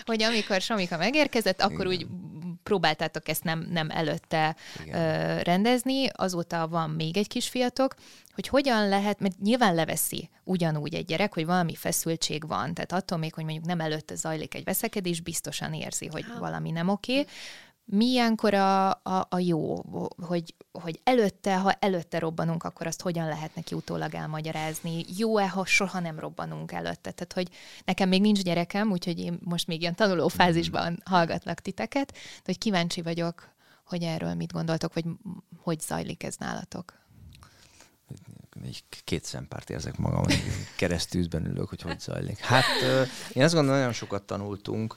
[0.05, 1.97] hogy amikor Samika megérkezett, akkor Igen.
[1.97, 2.07] úgy
[2.65, 5.39] próbáltátok ezt nem, nem előtte Igen.
[5.39, 7.95] rendezni, azóta van még egy kisfiatok,
[8.33, 13.17] hogy hogyan lehet, mert nyilván leveszi ugyanúgy egy gyerek, hogy valami feszültség van, tehát attól
[13.17, 17.25] még, hogy mondjuk nem előtte zajlik egy veszekedés, biztosan érzi, hogy valami nem oké,
[17.87, 19.83] okay, mi ilyenkor a, a, a jó,
[20.27, 25.05] hogy, hogy előtte, ha előtte robbanunk, akkor azt hogyan lehet neki utólag elmagyarázni?
[25.17, 27.11] Jó-e, ha soha nem robbanunk előtte?
[27.11, 27.49] Tehát, hogy
[27.85, 32.57] nekem még nincs gyerekem, úgyhogy én most még ilyen tanuló fázisban hallgatlak titeket, de hogy
[32.57, 33.53] kíváncsi vagyok,
[33.85, 35.05] hogy erről mit gondoltok, vagy
[35.57, 37.03] hogy zajlik ez nálatok?
[38.63, 40.23] egy két szempárt érzek magam,
[40.77, 42.39] keresztűzben ülök, hogy hogy zajlik.
[42.39, 42.65] Hát
[43.33, 44.95] én azt gondolom, nagyon sokat tanultunk,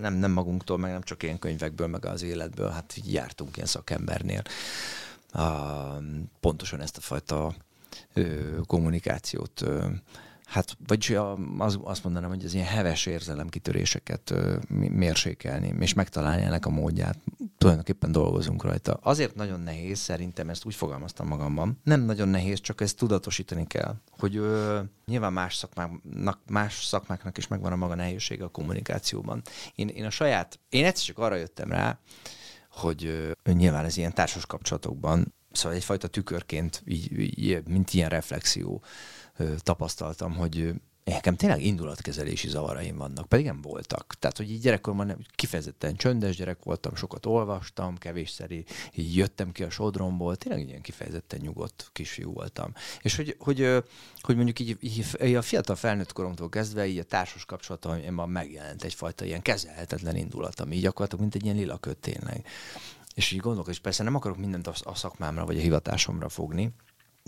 [0.00, 3.68] nem, nem magunktól, meg nem csak ilyen könyvekből, meg az életből, hát így jártunk ilyen
[3.68, 4.42] szakembernél.
[6.40, 7.54] Pontosan ezt a fajta
[8.66, 9.64] kommunikációt
[10.48, 11.18] hát, vagy
[11.58, 14.34] az, azt mondanám, hogy az ilyen heves érzelemkitöréseket
[14.88, 17.18] mérsékelni, és megtalálni ennek a módját.
[17.58, 18.98] Tulajdonképpen dolgozunk rajta.
[19.02, 23.94] Azért nagyon nehéz, szerintem ezt úgy fogalmaztam magamban, nem nagyon nehéz, csak ezt tudatosítani kell,
[24.10, 29.42] hogy ö, nyilván más szakmáknak, más szakmáknak is megvan a maga nehézsége a kommunikációban.
[29.74, 31.98] Én, én a saját, én egyszer csak arra jöttem rá,
[32.70, 38.82] hogy ö, nyilván ez ilyen társas kapcsolatokban, szóval egyfajta tükörként, így, így, mint ilyen reflexió,
[39.62, 40.74] tapasztaltam, hogy
[41.14, 44.14] nekem tényleg indulatkezelési zavaraim vannak, pedig nem voltak.
[44.18, 49.62] Tehát, hogy így gyerekkorban nem, kifejezetten csöndes gyerek voltam, sokat olvastam, kevésszer így jöttem ki
[49.62, 52.72] a sodromból, tényleg ilyen kifejezetten nyugodt kisfiú voltam.
[53.00, 53.84] És hogy, hogy,
[54.20, 59.24] hogy mondjuk így, így a fiatal felnőtt koromtól kezdve így a társas kapcsolatomban megjelent egyfajta
[59.24, 62.46] ilyen kezelhetetlen indulat, ami így gyakorlatilag mint egy ilyen lila köt tényleg.
[63.14, 66.72] És így gondolok, és persze nem akarok mindent a szakmámra vagy a hivatásomra fogni,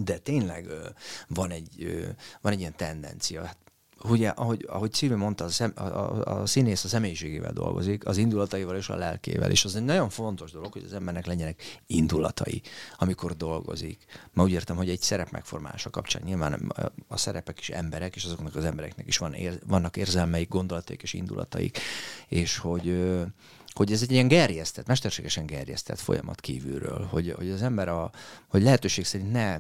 [0.05, 0.69] de tényleg
[1.29, 2.05] van egy,
[2.41, 3.45] van egy ilyen tendencia.
[3.45, 3.57] Hát,
[4.05, 8.17] ugye, ahogy, ahogy Szilvi mondta, a, szem, a, a, a színész a személyiségével dolgozik, az
[8.17, 12.63] indulataival és a lelkével, és az egy nagyon fontos dolog, hogy az embernek legyenek indulatai,
[12.99, 14.05] amikor dolgozik.
[14.33, 16.73] Ma úgy értem, hogy egy szerep megformálása kapcsán nyilván
[17.09, 21.13] a, szerepek is emberek, és azoknak az embereknek is van ér, vannak érzelmeik, gondolataik és
[21.13, 21.79] indulataik,
[22.29, 23.19] és hogy
[23.73, 28.11] hogy ez egy ilyen gerjesztett, mesterségesen gerjesztett folyamat kívülről, hogy, hogy az ember a,
[28.49, 29.59] hogy lehetőség szerint ne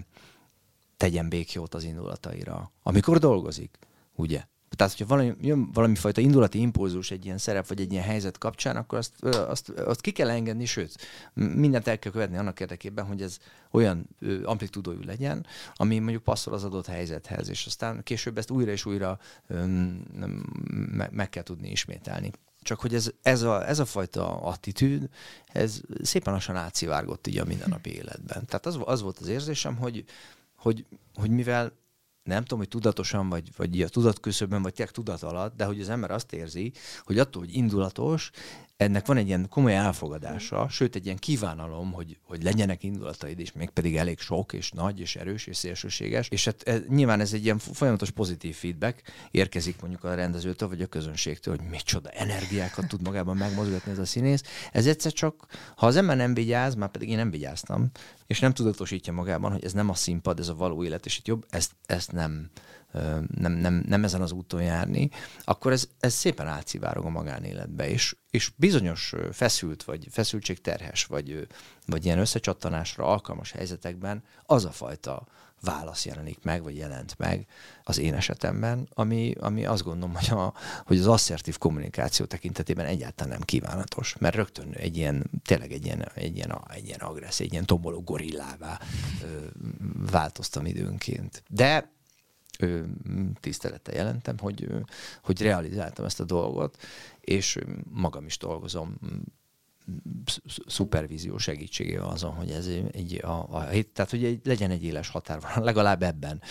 [1.00, 3.78] tegyen békjót az indulataira, amikor dolgozik,
[4.14, 4.44] ugye?
[4.76, 8.38] Tehát, hogyha valami, jön valami fajta indulati impulzus egy ilyen szerep vagy egy ilyen helyzet
[8.38, 10.96] kapcsán, akkor azt, azt, azt ki kell engedni, sőt,
[11.34, 13.38] mindent el kell követni annak érdekében, hogy ez
[13.70, 14.08] olyan
[14.44, 19.18] amplitudójú legyen, ami mondjuk passzol az adott helyzethez, és aztán később ezt újra és újra
[19.46, 20.04] öm,
[21.10, 22.30] meg kell tudni ismételni.
[22.62, 25.08] Csak hogy ez, ez, a, ez a fajta attitűd,
[25.52, 28.46] ez szépen lassan átszivárgott így a mindennapi életben.
[28.46, 30.04] Tehát az, az volt az érzésem, hogy,
[30.60, 31.72] hogy, hogy mivel
[32.22, 35.88] nem tudom, hogy tudatosan, vagy, vagy a tudatküszöbben, vagy tényleg tudat alatt, de hogy az
[35.88, 36.72] ember azt érzi,
[37.04, 38.30] hogy attól, hogy indulatos,
[38.80, 43.52] ennek van egy ilyen komoly elfogadása, sőt egy ilyen kívánalom, hogy, hogy legyenek indulataid, és
[43.52, 46.28] még pedig elég sok, és nagy, és erős, és szélsőséges.
[46.28, 50.82] És hát ez, nyilván ez egy ilyen folyamatos pozitív feedback érkezik mondjuk a rendezőtől, vagy
[50.82, 54.42] a közönségtől, hogy micsoda energiákat tud magában megmozgatni ez a színész.
[54.72, 57.90] Ez egyszer csak, ha az ember nem vigyáz, már pedig én nem vigyáztam,
[58.26, 61.26] és nem tudatosítja magában, hogy ez nem a színpad, ez a való élet, és itt
[61.26, 62.50] jobb ezt, ezt nem,
[63.34, 65.10] nem, nem, nem ezen az úton járni,
[65.44, 71.46] akkor ez, ez szépen átszivárog a magánéletbe, és, és bizonyos feszült, vagy feszültségterhes, vagy,
[71.86, 75.26] vagy ilyen összecsattanásra alkalmas helyzetekben az a fajta
[75.60, 77.46] válasz jelenik meg, vagy jelent meg
[77.82, 83.32] az én esetemben, ami, ami azt gondolom, hogy, a, hogy az asszertív kommunikáció tekintetében egyáltalán
[83.32, 87.52] nem kívánatos, mert rögtön egy ilyen, tényleg egy ilyen, egy ilyen, egy ilyen agresszív, egy
[87.52, 88.80] ilyen tomboló gorillává
[89.22, 89.44] ö,
[90.10, 91.42] változtam időnként.
[91.48, 91.92] De
[93.40, 94.68] tisztelettel jelentem, hogy,
[95.22, 96.76] hogy realizáltam ezt a dolgot,
[97.20, 97.58] és
[97.90, 98.98] magam is dolgozom
[100.66, 105.38] szupervízió segítségével azon, hogy ez egy, a, a, tehát hogy egy, legyen egy éles határ,
[105.56, 106.42] legalább ebben,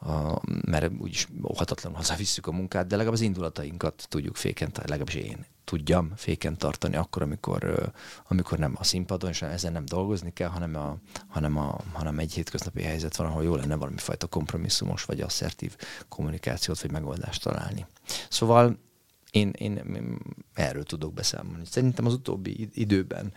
[0.00, 5.46] a, mert úgyis óhatatlanul hazavisszük a munkát, de legalább az indulatainkat tudjuk féken, legalábbis én
[5.64, 7.92] tudjam féken tartani akkor, amikor,
[8.28, 10.96] amikor nem a színpadon, és ezen nem dolgozni kell, hanem, a,
[11.28, 15.76] hanem, a, hanem egy hétköznapi helyzet van, ahol jó lenne valami fajta kompromisszumos vagy asszertív
[16.08, 17.86] kommunikációt vagy megoldást találni.
[18.28, 18.78] Szóval
[19.30, 20.18] én, én, én
[20.54, 21.64] erről tudok beszámolni.
[21.64, 23.32] Szerintem az utóbbi időben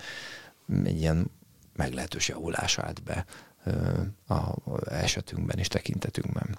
[0.84, 1.32] egy ilyen
[1.76, 3.26] meglehetős javulás állt be
[4.28, 4.54] a,
[4.90, 6.58] esetünkben és tekintetünkben.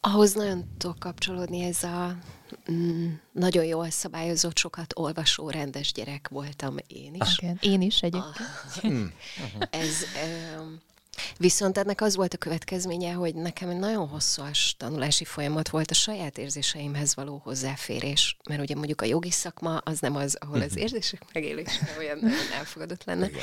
[0.00, 2.16] Ahhoz nagyon tudok kapcsolódni, ez a
[2.70, 7.38] mm, nagyon jól szabályozott, sokat olvasó, rendes gyerek voltam én is.
[7.38, 8.34] Igen, én is egyébként.
[8.82, 9.68] Ah.
[9.70, 9.94] ez,
[11.36, 15.94] Viszont ennek az volt a következménye, hogy nekem egy nagyon hosszas tanulási folyamat volt a
[15.94, 18.36] saját érzéseimhez való hozzáférés.
[18.48, 20.80] Mert ugye mondjuk a jogi szakma az nem az, ahol az mhm.
[20.80, 23.26] érzések megélése olyan, olyan elfogadott lenne.
[23.26, 23.40] Igen.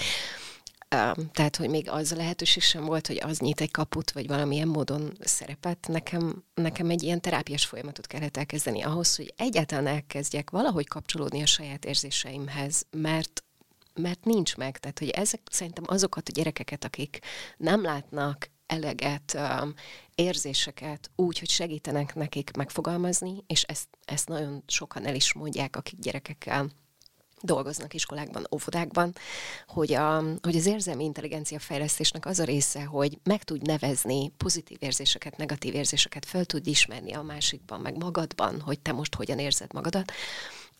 [1.33, 4.67] Tehát, hogy még az a lehetőség sem volt, hogy az nyit egy kaput, vagy valamilyen
[4.67, 5.87] módon szerepet.
[5.87, 11.45] Nekem, nekem egy ilyen terápiás folyamatot kellett elkezdeni ahhoz, hogy egyáltalán elkezdjek valahogy kapcsolódni a
[11.45, 13.43] saját érzéseimhez, mert
[13.93, 14.77] mert nincs meg.
[14.77, 17.19] Tehát, hogy ezek szerintem azokat a gyerekeket, akik
[17.57, 19.73] nem látnak eleget um,
[20.15, 25.99] érzéseket úgy, hogy segítenek nekik megfogalmazni, és ezt, ezt nagyon sokan el is mondják, akik
[25.99, 26.69] gyerekekkel
[27.43, 29.13] dolgoznak iskolákban, óvodákban,
[29.67, 34.77] hogy, a, hogy az érzelmi intelligencia fejlesztésnek az a része, hogy meg tud nevezni pozitív
[34.79, 39.73] érzéseket, negatív érzéseket, föl tud ismerni a másikban, meg magadban, hogy te most hogyan érzed
[39.73, 40.11] magadat,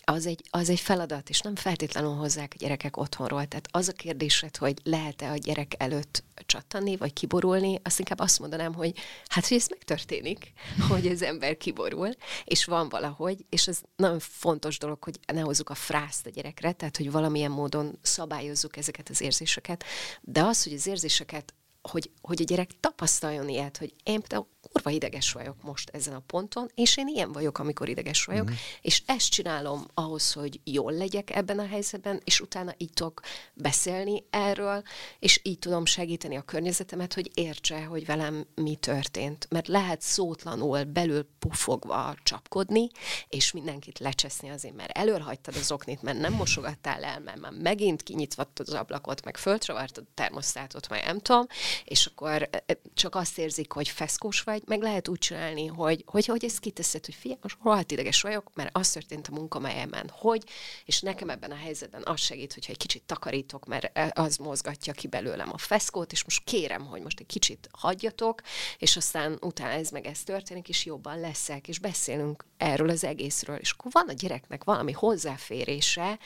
[0.05, 3.45] az egy, az egy feladat, és nem feltétlenül hozzák a gyerekek otthonról.
[3.45, 8.39] Tehát az a kérdésed, hogy lehet-e a gyerek előtt csattani, vagy kiborulni, azt inkább azt
[8.39, 8.93] mondanám, hogy
[9.27, 10.53] hát, hogy ez megtörténik,
[10.89, 12.09] hogy az ember kiborul,
[12.43, 16.71] és van valahogy, és ez nagyon fontos dolog, hogy ne hozzuk a frászt a gyerekre,
[16.71, 19.83] tehát, hogy valamilyen módon szabályozzuk ezeket az érzéseket,
[20.21, 21.53] de az, hogy az érzéseket
[21.89, 26.19] hogy, hogy a gyerek tapasztaljon ilyet, hogy én például kurva ideges vagyok most ezen a
[26.19, 28.53] ponton, és én ilyen vagyok, amikor ideges vagyok, mm.
[28.81, 33.21] és ezt csinálom ahhoz, hogy jól legyek ebben a helyzetben, és utána így tudok
[33.53, 34.83] beszélni erről,
[35.19, 39.47] és így tudom segíteni a környezetemet, hogy értse, hogy velem mi történt.
[39.49, 42.89] Mert lehet szótlanul belül pufogva csapkodni,
[43.29, 48.03] és mindenkit lecseszni azért, mert előrhagytad az oknit, mert nem mosogattál el, mert már megint
[48.03, 51.45] kinyitvattad az ablakot, meg fölcsavartad a termosztátot, meg nem tudom,
[51.85, 52.49] és akkor
[52.93, 57.05] csak azt érzik, hogy feszkós vagy, meg lehet úgy csinálni, hogy, hogy, hogy ezt kiteszed,
[57.05, 60.43] hogy figyelj, most rohadt ideges vagyok, mert az történt a munkamelyemen, hogy,
[60.85, 65.07] és nekem ebben a helyzetben az segít, hogyha egy kicsit takarítok, mert az mozgatja ki
[65.07, 68.41] belőlem a feszkót, és most kérem, hogy most egy kicsit hagyjatok,
[68.77, 73.57] és aztán utána ez meg ez történik, és jobban leszek, és beszélünk erről az egészről,
[73.57, 76.19] és akkor van a gyereknek valami hozzáférése,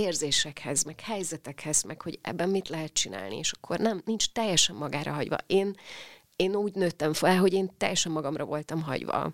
[0.00, 5.12] érzésekhez, meg helyzetekhez, meg hogy ebben mit lehet csinálni, és akkor nem, nincs teljesen magára
[5.12, 5.36] hagyva.
[5.46, 5.74] Én,
[6.36, 9.32] én úgy nőttem fel, hogy én teljesen magamra voltam hagyva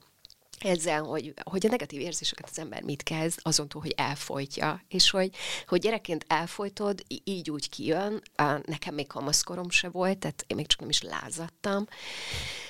[0.59, 4.83] ezzel, hogy, hogy a negatív érzéseket az ember mit kezd, azon túl, hogy elfolytja.
[4.89, 5.31] És hogy,
[5.67, 8.23] hogy gyerekként elfolytod, így úgy kijön,
[8.64, 11.87] nekem még kamaszkorom se volt, tehát én még csak nem is lázadtam,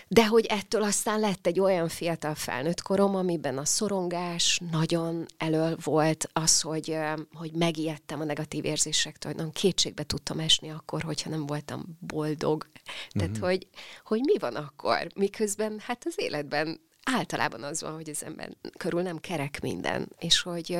[0.08, 5.76] de hogy ettől aztán lett egy olyan fiatal felnőtt korom, amiben a szorongás nagyon elől
[5.82, 6.96] volt, az, hogy,
[7.34, 12.66] hogy megijedtem a negatív érzésektől, hogy nagyon kétségbe tudtam esni akkor, hogyha nem voltam boldog.
[13.10, 13.40] Tehát, mm-hmm.
[13.40, 13.66] hogy,
[14.04, 16.80] hogy mi van akkor, miközben hát az életben
[17.12, 20.78] általában az van, hogy az ember körül nem kerek minden, és hogy,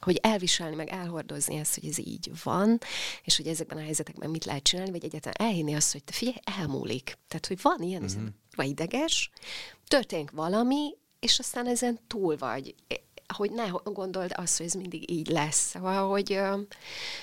[0.00, 2.78] hogy elviselni, meg elhordozni ezt, hogy ez így van,
[3.22, 6.36] és hogy ezekben a helyzetekben mit lehet csinálni, vagy egyáltalán elhinni azt, hogy te figyelj,
[6.58, 7.18] elmúlik.
[7.28, 8.22] Tehát, hogy van ilyen, uh-huh.
[8.56, 9.30] Vagy ideges,
[9.88, 12.74] történik valami, és aztán ezen túl vagy.
[13.34, 15.68] Hogy ne gondold azt, hogy ez mindig így lesz.
[15.68, 16.40] Szóval, hogy,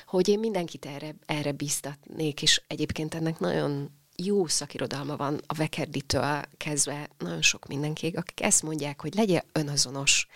[0.08, 6.42] hogy én mindenkit erre, erre biztatnék, és egyébként ennek nagyon jó szakirodalma van a Vekerditől
[6.58, 10.28] kezdve nagyon sok mindenkiig, akik ezt mondják, hogy legyen önazonos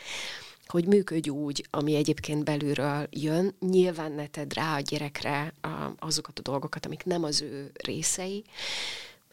[0.68, 5.54] hogy működj úgy, ami egyébként belülről jön, nyilván ne tedd rá a gyerekre
[6.00, 8.44] azokat a dolgokat, amik nem az ő részei,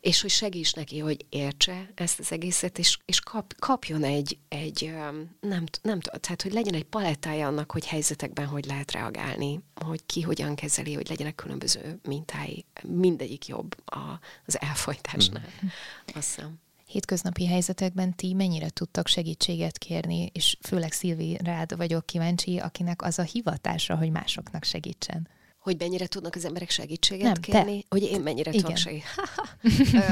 [0.04, 4.94] és hogy segíts neki, hogy értse ezt az egészet, és, és kap, kapjon egy, egy
[5.40, 10.20] nem, nem tehát hogy legyen egy palettája annak, hogy helyzetekben hogy lehet reagálni, hogy ki
[10.20, 12.64] hogyan kezeli, hogy legyenek különböző mintái.
[12.82, 15.48] Mindegyik jobb a, az elfolytásnál.
[15.64, 15.68] Mm.
[16.14, 22.58] Azt hiszem hétköznapi helyzetekben ti mennyire tudtak segítséget kérni, és főleg Szilvi rád vagyok kíváncsi,
[22.58, 25.28] akinek az a hivatása, hogy másoknak segítsen.
[25.64, 27.80] Hogy mennyire tudnak az emberek segítséget Nem, kérni?
[27.80, 27.86] Te.
[27.88, 28.62] Hogy én mennyire Igen.
[28.62, 29.14] tudok segíteni?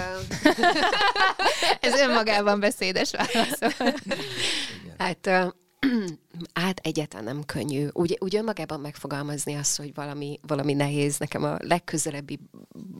[1.80, 3.58] Ez önmagában beszédes válasz.
[4.98, 5.28] hát,
[6.62, 7.88] hát egyáltalán nem könnyű.
[7.92, 11.18] Úgy, úgy önmagában megfogalmazni azt, hogy valami, valami nehéz.
[11.18, 12.38] Nekem a legközelebbi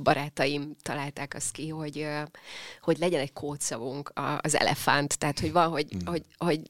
[0.03, 2.07] barátaim találták azt ki, hogy,
[2.81, 5.19] hogy legyen egy kódszavunk az elefánt.
[5.19, 6.07] Tehát, hogy van, hogy, mm.
[6.07, 6.61] hogy, hogy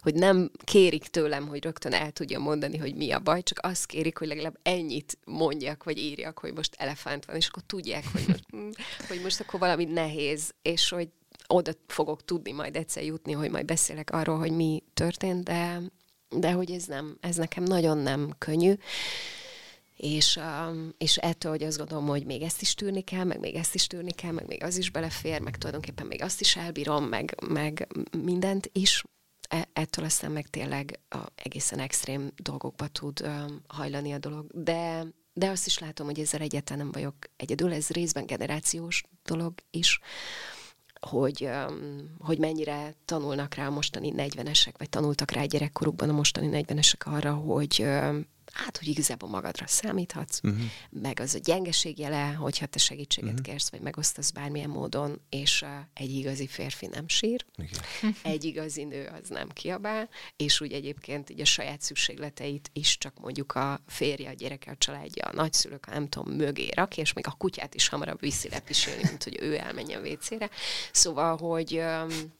[0.00, 3.86] hogy nem kérik tőlem, hogy rögtön el tudja mondani, hogy mi a baj, csak azt
[3.86, 8.24] kérik, hogy legalább ennyit mondjak, vagy írjak, hogy most elefánt van, és akkor tudják, hogy
[8.28, 8.68] most, hm,
[9.08, 11.08] hogy most akkor valami nehéz, és hogy
[11.46, 15.80] oda fogok tudni majd egyszer jutni, hogy majd beszélek arról, hogy mi történt, de,
[16.28, 18.74] de hogy ez nem, ez nekem nagyon nem könnyű.
[19.96, 23.54] És, um, és ettől, hogy azt gondolom, hogy még ezt is tűrni kell, meg még
[23.54, 27.04] ezt is tűrni kell, meg még az is belefér, meg tulajdonképpen még azt is elbírom,
[27.04, 27.88] meg, meg
[28.22, 29.04] mindent is,
[29.72, 33.28] ettől aztán meg tényleg a egészen extrém dolgokba tud
[33.66, 34.46] hajlani a dolog.
[34.52, 39.54] De, de azt is látom, hogy ezzel egyáltalán nem vagyok egyedül, ez részben generációs dolog
[39.70, 40.00] is,
[41.00, 41.48] hogy,
[42.18, 47.34] hogy mennyire tanulnak rá a mostani 40-esek, vagy tanultak rá gyerekkorukban a mostani 40-esek arra,
[47.34, 47.86] hogy
[48.54, 50.60] hát, hogy igazából magadra számíthatsz, uh-huh.
[50.90, 53.46] meg az a gyengeség jele, hogyha te segítséget uh-huh.
[53.46, 58.14] kérsz, vagy megosztasz bármilyen módon, és uh, egy igazi férfi nem sír, Igen.
[58.34, 63.20] egy igazi nő az nem kiabál, és úgy egyébként így a saját szükségleteit is csak
[63.20, 67.26] mondjuk a férje, a gyereke, a családja, a nagyszülők, nem tudom, mögé rak, és még
[67.26, 70.50] a kutyát is hamarabb viszi lepisélni, mint hogy ő elmenjen vécére.
[70.92, 72.32] Szóval, hogy um,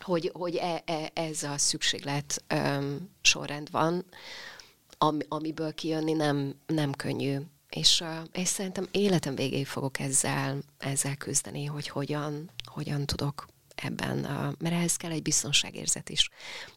[0.00, 4.04] hogy, hogy e, e, ez a szükséglet um, sorrend van,
[4.98, 7.38] am, amiből kijönni nem, nem könnyű.
[7.70, 14.18] És, és szerintem életem végéig fogok ezzel, ezzel küzdeni, hogy hogyan, hogyan tudok ebben,
[14.58, 16.30] mert ehhez kell egy biztonságérzet is,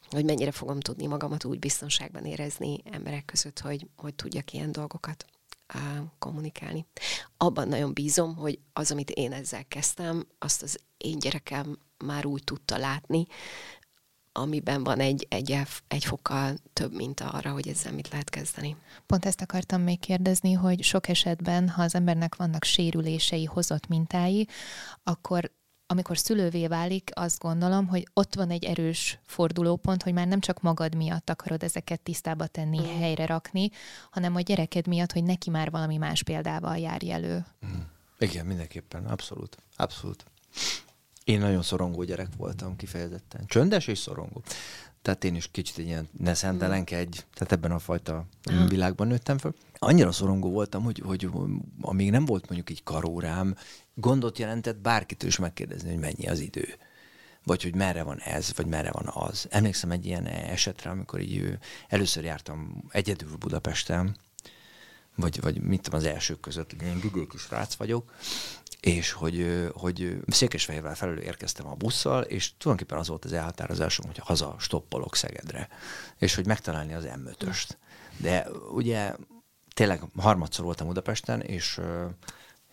[0.09, 5.25] hogy mennyire fogom tudni magamat úgy biztonságban érezni emberek között, hogy, hogy tudjak ilyen dolgokat
[6.19, 6.85] kommunikálni.
[7.37, 12.43] Abban nagyon bízom, hogy az, amit én ezzel kezdtem, azt az én gyerekem már úgy
[12.43, 13.27] tudta látni,
[14.37, 15.57] amiben van egy, egy,
[15.87, 18.75] egy fokkal több, mint arra, hogy ezzel mit lehet kezdeni.
[19.05, 24.47] Pont ezt akartam még kérdezni, hogy sok esetben, ha az embernek vannak sérülései, hozott mintái,
[25.03, 25.51] akkor
[25.89, 30.61] amikor szülővé válik, azt gondolom, hogy ott van egy erős fordulópont, hogy már nem csak
[30.61, 32.99] magad miatt akarod ezeket tisztába tenni, mm.
[32.99, 33.69] helyre rakni,
[34.11, 37.45] hanem a gyereked miatt, hogy neki már valami más példával járj elő.
[37.65, 37.79] Mm.
[38.17, 39.57] Igen, mindenképpen, abszolút.
[39.75, 40.25] Abszolút.
[41.27, 43.45] Én nagyon szorongó gyerek voltam kifejezetten.
[43.45, 44.43] Csöndes és szorongó.
[45.01, 48.25] Tehát én is kicsit egy ilyen ne szentelenkedj, tehát ebben a fajta
[48.67, 49.53] világban nőttem föl.
[49.79, 51.29] Annyira szorongó voltam, hogy, hogy
[51.81, 53.55] amíg nem volt mondjuk egy karórám,
[53.93, 56.67] gondot jelentett bárkitől is megkérdezni, hogy mennyi az idő.
[57.43, 59.47] Vagy hogy merre van ez, vagy merre van az.
[59.49, 61.57] Emlékszem egy ilyen esetre, amikor így
[61.87, 64.15] először jártam egyedül Budapesten,
[65.17, 68.13] vagy, vagy mit tudom, az elsők között, ilyen gügő kis rác vagyok,
[68.79, 74.17] és hogy, hogy Székesfehérvár felől érkeztem a busszal, és tulajdonképpen az volt az elhatározásom, hogy
[74.17, 75.67] haza stoppolok Szegedre,
[76.17, 77.69] és hogy megtalálni az M5-öst.
[78.17, 79.15] De ugye
[79.73, 81.79] tényleg harmadszor voltam Budapesten, és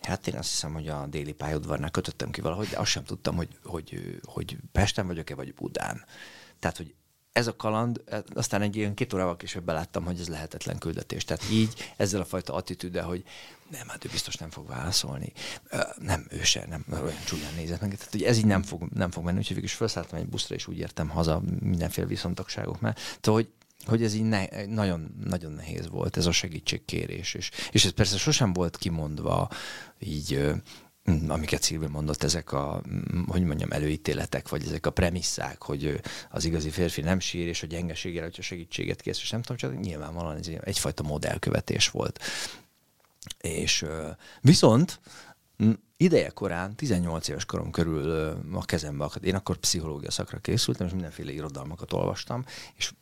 [0.01, 3.35] hát én azt hiszem, hogy a déli pályaudvarnál kötöttem ki valahogy, de azt sem tudtam,
[3.35, 6.05] hogy, hogy, hogy Pesten vagyok-e, vagy Budán.
[6.59, 6.95] Tehát, hogy
[7.35, 11.23] ez a kaland, e, aztán egy ilyen két órával később beláttam, hogy ez lehetetlen küldetés.
[11.23, 13.23] Tehát így, ezzel a fajta attitűddel, hogy
[13.69, 15.33] nem, hát ő biztos nem fog válaszolni.
[15.97, 17.95] Nem, ő se, nem, olyan csúnyán nézett meg.
[17.95, 20.55] Tehát, hogy ez így nem fog, nem fog menni, úgyhogy végül is felszálltam egy buszra,
[20.55, 23.49] és úgy értem haza mindenféle viszontagságok mert Tehát, hogy
[23.85, 27.33] hogy ez így ne, nagyon, nagyon nehéz volt, ez a segítségkérés.
[27.33, 29.49] És, és ez persze sosem volt kimondva
[29.99, 30.53] így
[31.27, 36.45] amiket Szilvi mondott, ezek a, mm, hogy mondjam, előítéletek, vagy ezek a premisszák, hogy az
[36.45, 40.37] igazi férfi nem sír, és a gyengeségére, hogyha segítséget kész, és nem tudom, csak nyilvánvalóan
[40.37, 42.19] ez egyfajta modellkövetés volt.
[43.37, 43.85] És
[44.41, 44.99] viszont
[45.63, 48.11] mm, ideje korán, 18 éves korom körül
[48.53, 49.25] a kezembe akadt.
[49.25, 52.45] Én akkor pszichológia szakra készültem, és mindenféle irodalmakat olvastam,
[52.75, 52.93] és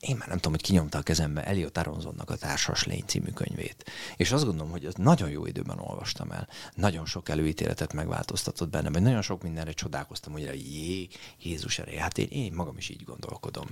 [0.00, 3.90] én már nem tudom, hogy kinyomta a kezembe Eliot Aronzonnak a Társas Lény című könyvét.
[4.16, 6.48] És azt gondolom, hogy ezt nagyon jó időben olvastam el.
[6.74, 11.08] Nagyon sok előítéletet megváltoztatott bennem, vagy nagyon sok mindenre csodálkoztam, hogy jé,
[11.42, 13.66] Jézus ereje, hát én, én magam is így gondolkodom.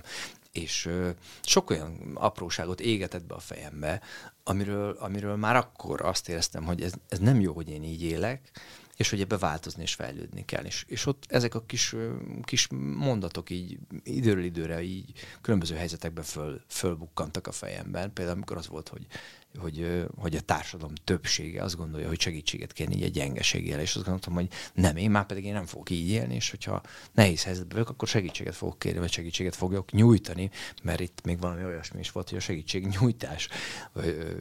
[0.53, 1.11] És ö,
[1.43, 4.01] sok olyan apróságot égetett be a fejembe,
[4.45, 8.51] amiről, amiről már akkor azt éreztem, hogy ez, ez nem jó, hogy én így élek,
[8.97, 10.65] és hogy ebbe változni és fejlődni kell.
[10.65, 11.95] És, és ott ezek a kis,
[12.43, 18.13] kis mondatok így időről időre így különböző helyzetekben föl, fölbukkantak a fejemben.
[18.13, 19.07] Például amikor az volt, hogy,
[19.59, 24.05] hogy, hogy a társadalom többsége azt gondolja, hogy segítséget kér így egy gyengeségére, és azt
[24.05, 26.83] gondoltam, hogy nem, én már pedig én nem fogok így élni, és hogyha
[27.13, 30.51] nehéz helyzetben vagyok, akkor segítséget fogok kérni, vagy segítséget fogok nyújtani,
[30.83, 33.49] mert itt még valami olyasmi is volt, hogy a segítségnyújtás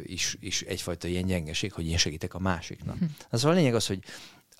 [0.03, 2.97] is, is egyfajta ilyen gyengeség, hogy én segítek a másiknak.
[2.97, 3.05] Hm.
[3.29, 4.03] Az a lényeg az, hogy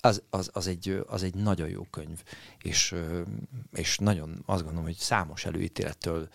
[0.04, 2.22] az, az, az, egy, az egy nagyon jó könyv,
[2.62, 2.94] és,
[3.72, 6.28] és nagyon azt gondolom, hogy számos előítélettől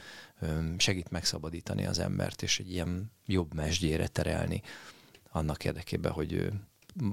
[0.77, 4.61] segít megszabadítani az embert, és egy ilyen jobb mesdjére terelni
[5.31, 6.51] annak érdekében, hogy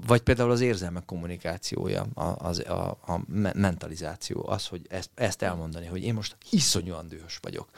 [0.06, 2.02] vagy például az érzelmek kommunikációja,
[2.34, 3.20] az, a, a
[3.54, 7.70] mentalizáció, az, hogy ezt, ezt elmondani, hogy én most iszonyúan dühös vagyok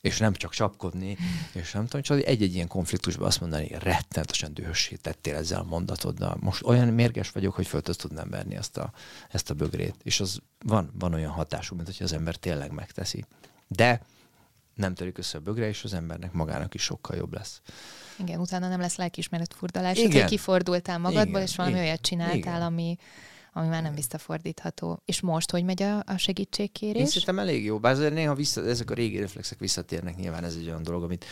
[0.00, 1.16] és nem csak csapkodni,
[1.52, 6.36] és nem tudom, csak egy-egy ilyen konfliktusban azt mondani, rettenetesen dühössé tettél ezzel a mondatoddal.
[6.40, 8.92] Most olyan mérges vagyok, hogy föl tudnám verni ezt a,
[9.30, 9.94] ezt a bögrét.
[10.02, 13.24] És az van, van olyan hatású, mint hogy az ember tényleg megteszi.
[13.68, 14.02] De
[14.74, 17.60] nem törik össze a bögre, és az embernek magának is sokkal jobb lesz.
[18.18, 22.36] Igen, utána nem lesz lelkismeret furdalás, hogy kifordultál magadból, igen, és valami igen, olyat csináltál,
[22.36, 22.62] igen.
[22.62, 22.96] ami
[23.52, 25.02] ami már nem visszafordítható.
[25.04, 27.00] És most hogy megy a, a segítségkérés?
[27.00, 30.54] Én szerintem elég jó, bár azért néha vissza, ezek a régi reflexek visszatérnek, nyilván ez
[30.54, 31.24] egy olyan dolog, amit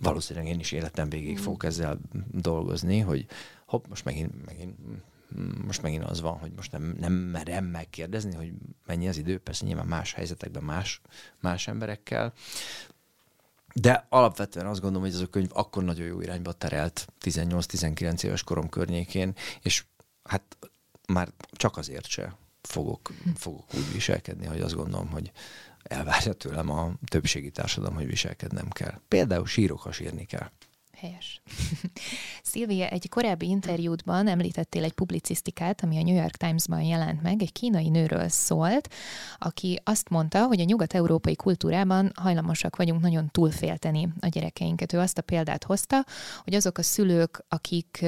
[0.00, 1.42] valószínűleg én is életem végig mm.
[1.42, 1.98] fogok ezzel
[2.30, 3.26] dolgozni, hogy
[3.66, 4.74] hopp, most megint, megint
[5.66, 8.52] most megint az van, hogy most nem, nem merem megkérdezni, hogy
[8.86, 11.00] mennyi az idő, persze nyilván más helyzetekben, más,
[11.40, 12.32] más emberekkel,
[13.74, 18.42] de alapvetően azt gondolom, hogy ez a könyv akkor nagyon jó irányba terelt 18-19 éves
[18.42, 19.84] korom környékén, és
[20.22, 20.56] hát
[21.08, 25.32] már csak azért se fogok, fogok úgy viselkedni, hogy azt gondolom, hogy
[25.82, 29.00] elvárja tőlem a többségi társadalom, hogy viselkednem kell.
[29.08, 30.50] Például sírok, ha sírni kell.
[31.02, 31.42] Helyes.
[32.42, 37.52] Szilvia, egy korábbi interjútban említettél egy publicisztikát, ami a New York Times-ban jelent meg, egy
[37.52, 38.88] kínai nőről szólt,
[39.38, 44.92] aki azt mondta, hogy a nyugat-európai kultúrában hajlamosak vagyunk nagyon túlfélteni a gyerekeinket.
[44.92, 46.04] Ő azt a példát hozta,
[46.44, 48.04] hogy azok a szülők, akik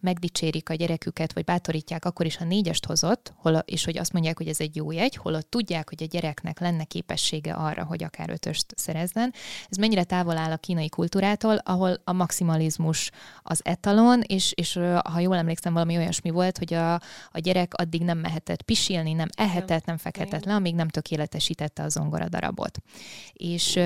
[0.00, 4.36] megdicsérik a gyereküket, vagy bátorítják akkor is, ha négyest hozott, hol, és hogy azt mondják,
[4.36, 8.30] hogy ez egy jó jegy, holott tudják, hogy a gyereknek lenne képessége arra, hogy akár
[8.30, 9.32] ötöst szerezzen.
[9.68, 13.10] Ez mennyire távol áll a kínai kultúrától, ahol a maximalizmus
[13.42, 14.80] az etalon, és, és
[15.12, 16.94] ha jól emlékszem, valami olyasmi volt, hogy a,
[17.30, 21.88] a gyerek addig nem mehetett pisilni, nem ehetett, nem fekhetett le, amíg nem tökéletesítette a
[21.88, 22.78] zongoradarabot.
[23.32, 23.78] És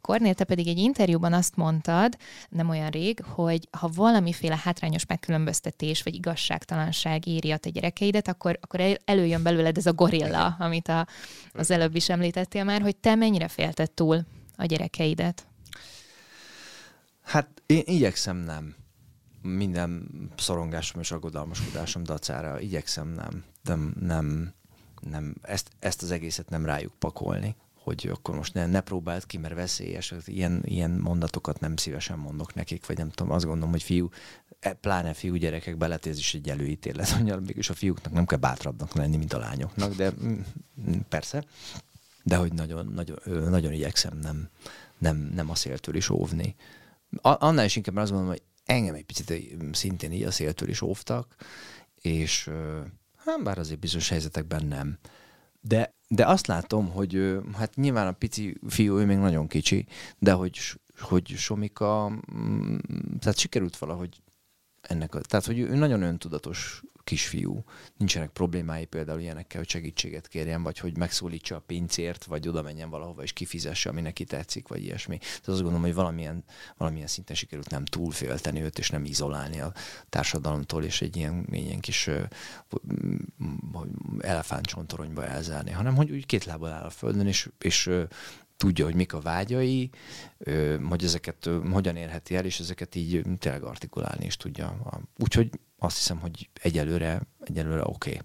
[0.00, 2.16] Kornél, te pedig egy interjúban azt mondtad,
[2.48, 8.58] nem olyan rég, hogy ha valamiféle hátrányos megkülönböztetés vagy igazságtalanság éri a te gyerekeidet, akkor,
[8.60, 11.06] akkor előjön belőled ez a gorilla, amit a,
[11.52, 14.24] az előbb is említettél már, hogy te mennyire félted túl
[14.56, 15.46] a gyerekeidet?
[17.28, 18.74] Hát én igyekszem nem.
[19.42, 23.44] Minden szorongásom és aggodalmaskodásom dacára igyekszem nem.
[23.62, 24.54] Nem, nem,
[25.00, 29.38] nem ezt, ezt az egészet nem rájuk pakolni, hogy akkor most ne, ne próbáld ki,
[29.38, 30.14] mert veszélyes.
[30.24, 34.08] Ilyen, ilyen mondatokat nem szívesen mondok nekik, vagy nem tudom, azt gondolom, hogy fiú,
[34.60, 38.94] e, pláne fiú gyerekek beletéz is egy előítélet, hogy mégis a fiúknak nem kell bátrabbnak
[38.94, 40.40] lenni, mint a lányoknak, de mm,
[40.88, 41.44] mm, persze,
[42.22, 43.18] de hogy nagyon, nagyon,
[43.50, 44.48] nagyon igyekszem nem,
[44.98, 46.56] nem, nem a széltől is óvni
[47.20, 49.32] annál is inkább azt gondolom, hogy engem egy picit
[49.72, 51.34] szintén így a széltől is óvtak,
[52.00, 52.50] és
[53.16, 54.98] hát bár azért bizonyos helyzetekben nem.
[55.60, 59.86] De, de azt látom, hogy hát nyilván a pici fiú, ő még nagyon kicsi,
[60.18, 60.58] de hogy,
[60.98, 62.76] hogy Somika, mm,
[63.18, 64.22] tehát sikerült valahogy
[64.80, 67.64] ennek a, tehát hogy ő nagyon öntudatos kisfiú.
[67.96, 72.90] Nincsenek problémái például ilyenekkel, hogy segítséget kérjen, vagy hogy megszólítsa a pincért, vagy oda menjen
[72.90, 75.18] valahova és kifizesse, ami neki tetszik, vagy ilyesmi.
[75.18, 76.44] Tehát azt gondolom, hogy valamilyen,
[76.76, 79.72] valamilyen szinten sikerült nem túlfélteni őt, és nem izolálni a
[80.08, 82.10] társadalomtól, és egy ilyen, ilyen kis
[84.18, 87.90] elefántcsontoronyba elzárni, hanem hogy úgy két lábbal áll a földön, és, és
[88.56, 89.90] tudja, hogy mik a vágyai,
[90.88, 95.00] hogy ezeket hogyan érheti el, és ezeket így tényleg artikulálni is tudja.
[95.18, 98.10] Úgyhogy azt hiszem, hogy egyelőre, egyelőre oké.
[98.10, 98.20] Okay.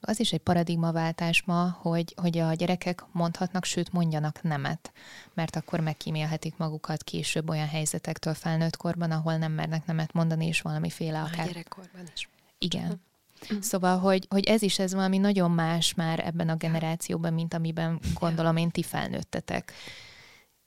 [0.00, 4.92] Az is egy paradigmaváltás ma, hogy, hogy a gyerekek mondhatnak, sőt mondjanak nemet,
[5.34, 10.60] mert akkor megkímélhetik magukat később olyan helyzetektől felnőtt korban, ahol nem mernek nemet mondani, és
[10.60, 11.44] valamiféle akár...
[11.44, 12.28] A gyerekkorban is.
[12.58, 13.00] Igen.
[13.42, 13.60] Uh-huh.
[13.60, 18.00] Szóval, hogy, hogy ez is ez valami nagyon más már ebben a generációban, mint amiben
[18.14, 19.72] gondolom én ti felnőttetek.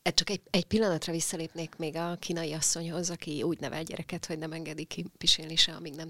[0.04, 4.38] Hát csak egy, egy pillanatra visszalépnék még a kínai asszonyhoz, aki úgy nevel gyereket, hogy
[4.38, 6.10] nem engedi ki pisilni se, amíg nem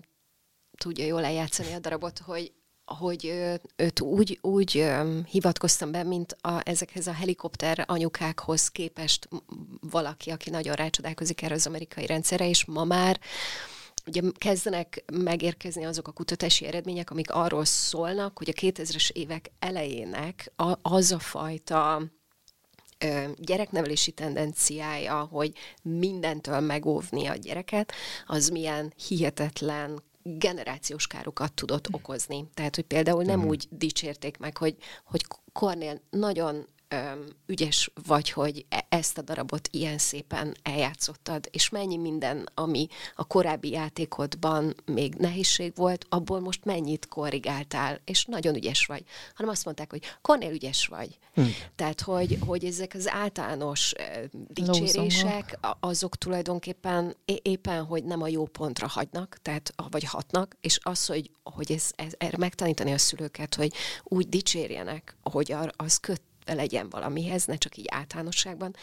[0.78, 2.54] tudja jól eljátszani a darabot, hogy
[2.86, 3.26] hogy
[3.76, 4.92] őt úgy, úgy
[5.30, 9.30] hivatkoztam be, mint a, ezekhez a helikopter anyukákhoz képest
[9.80, 13.20] valaki, aki nagyon rácsodálkozik erre az amerikai rendszerre, és ma már
[14.06, 20.52] ugye kezdenek megérkezni azok a kutatási eredmények, amik arról szólnak, hogy a 2000-es évek elejének
[20.56, 22.02] a, az a fajta
[23.38, 27.92] gyereknevelési tendenciája, hogy mindentől megóvni a gyereket,
[28.26, 32.50] az milyen hihetetlen generációs károkat tudott okozni.
[32.54, 33.48] Tehát, hogy például nem mm.
[33.48, 36.68] úgy dicsérték meg, hogy, hogy Kornél nagyon
[37.46, 43.28] ügyes vagy, hogy e- ezt a darabot ilyen szépen eljátszottad, és mennyi minden, ami a
[43.28, 49.04] korábbi játékodban még nehézség volt, abból most mennyit korrigáltál, és nagyon ügyes vagy.
[49.36, 51.18] Hanem azt mondták, hogy Kornél ügyes vagy.
[51.34, 51.42] Hm.
[51.76, 53.94] Tehát, hogy, hogy ezek az általános
[54.48, 61.06] dicsérések, azok tulajdonképpen éppen, hogy nem a jó pontra hagynak, tehát, vagy hatnak, és az,
[61.06, 63.74] hogy, hogy ez, ez, erre megtanítani a szülőket, hogy
[64.04, 68.76] úgy dicsérjenek, hogy az köt legyen valamihez, ne csak így általánosságban,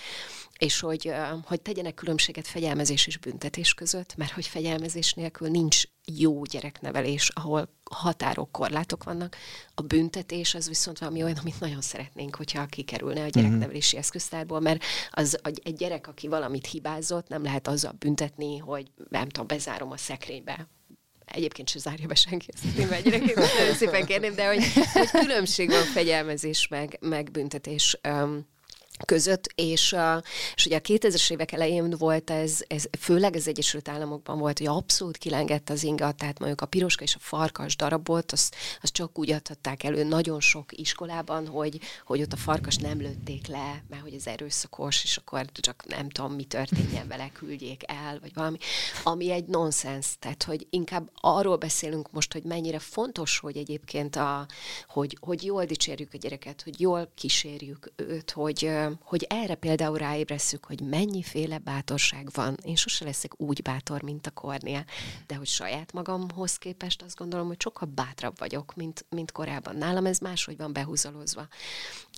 [0.59, 1.13] és hogy,
[1.45, 7.69] hogy tegyenek különbséget fegyelmezés és büntetés között, mert hogy fegyelmezés nélkül nincs jó gyereknevelés, ahol
[7.91, 9.37] határok, korlátok vannak.
[9.75, 13.33] A büntetés az viszont valami olyan, amit nagyon szeretnénk, hogyha kikerülne a mhm.
[13.33, 19.29] gyereknevelési eszköztárból, mert az egy gyerek, aki valamit hibázott, nem lehet azzal büntetni, hogy nem
[19.29, 20.69] tudom, bezárom a szekrénybe,
[21.35, 25.70] egyébként se zárja be senki ezt a témát, nagyon szépen kérném, de hogy, hogy különbség
[25.70, 27.99] van fegyelmezés meg, meg büntetés.
[28.09, 28.47] Um,
[29.05, 29.96] között, és,
[30.55, 34.66] és ugye a 2000-es évek elején volt ez, ez, főleg az Egyesült Államokban volt, hogy
[34.66, 39.18] abszolút kilengett az inga, tehát mondjuk a piroska és a farkas darabot, azt, azt csak
[39.18, 44.03] úgy adhatták elő nagyon sok iskolában, hogy, hogy ott a farkas nem lőtték le, mert
[44.03, 48.57] hogy ez erőszakos, és akkor csak nem tudom, mi történjen vele, küldjék el, vagy valami,
[49.03, 54.46] ami egy nonsens, tehát hogy inkább arról beszélünk most, hogy mennyire fontos, hogy egyébként a,
[54.88, 58.70] hogy, hogy jól dicsérjük a gyereket, hogy jól kísérjük őt, hogy
[59.03, 62.57] hogy erre például ráébresszük, hogy mennyiféle bátorság van.
[62.64, 64.84] Én sose leszek úgy bátor, mint a Kornél,
[65.26, 69.76] de hogy saját magamhoz képest azt gondolom, hogy sokkal bátrabb vagyok, mint, mint korábban.
[69.76, 71.49] Nálam ez máshogy van behúzalozva.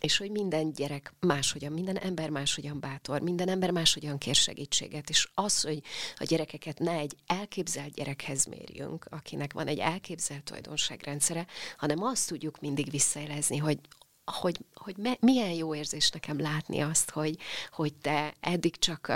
[0.00, 5.08] És hogy minden gyerek máshogyan, minden ember máshogyan bátor, minden ember máshogyan kér segítséget.
[5.08, 5.82] És az, hogy
[6.16, 11.46] a gyerekeket ne egy elképzelt gyerekhez mérjünk, akinek van egy elképzelt tulajdonságrendszere,
[11.76, 13.78] hanem azt tudjuk mindig visszaelezni, hogy
[14.24, 17.38] hogy, hogy me, milyen jó érzés nekem látni azt, hogy,
[17.70, 19.06] hogy te eddig csak,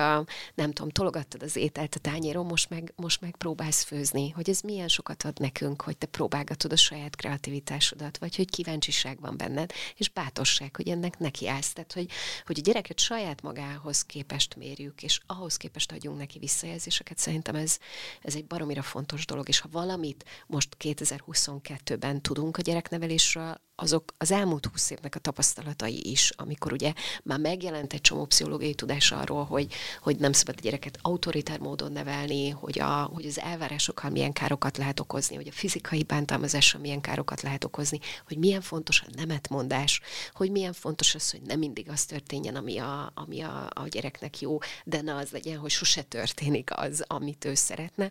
[0.54, 4.60] nem tudom, tologattad az ételt a tányéron, most meg, most meg próbálsz főzni, hogy ez
[4.60, 9.72] milyen sokat ad nekünk, hogy te próbálgatod a saját kreativitásodat, vagy hogy kíváncsiság van benned,
[9.96, 11.72] és bátorság, hogy ennek nekiállsz.
[11.72, 12.10] Tehát, hogy,
[12.46, 17.78] hogy a gyereket saját magához képest mérjük, és ahhoz képest adjunk neki visszajelzéseket, szerintem ez,
[18.22, 24.30] ez egy baromira fontos dolog, és ha valamit most 2022-ben tudunk a gyereknevelésről, azok az
[24.30, 26.92] elmúlt húsz évnek a tapasztalatai is, amikor ugye
[27.22, 31.92] már megjelent egy csomó pszichológiai tudás arról, hogy, hogy nem szabad a gyereket autoritár módon
[31.92, 37.00] nevelni, hogy, a, hogy az elvárásokkal milyen károkat lehet okozni, hogy a fizikai bántalmazással milyen
[37.00, 40.00] károkat lehet okozni, hogy milyen fontos a nemetmondás,
[40.32, 44.40] hogy milyen fontos az, hogy nem mindig az történjen, ami a, ami a, a gyereknek
[44.40, 48.10] jó, de ne az legyen, hogy sose történik az, amit ő szeretne.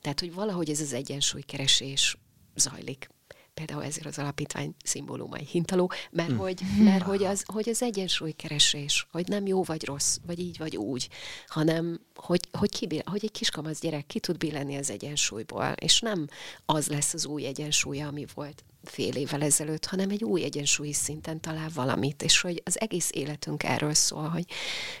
[0.00, 2.16] Tehát, hogy valahogy ez az egyensúlykeresés
[2.54, 3.08] zajlik
[3.56, 6.36] például ezért az alapítvány szimbólumai hintaló, mert, mm.
[6.36, 10.76] hogy, mert hogy, az, hogy az egyensúlykeresés, hogy nem jó vagy rossz, vagy így vagy
[10.76, 11.08] úgy,
[11.46, 16.26] hanem hogy, hogy, kibil, hogy egy kiskamasz gyerek ki tud billenni az egyensúlyból, és nem
[16.64, 21.40] az lesz az új egyensúlya, ami volt fél évvel ezelőtt, hanem egy új egyensúlyi szinten
[21.40, 24.44] talál valamit, és hogy az egész életünk erről szól, hogy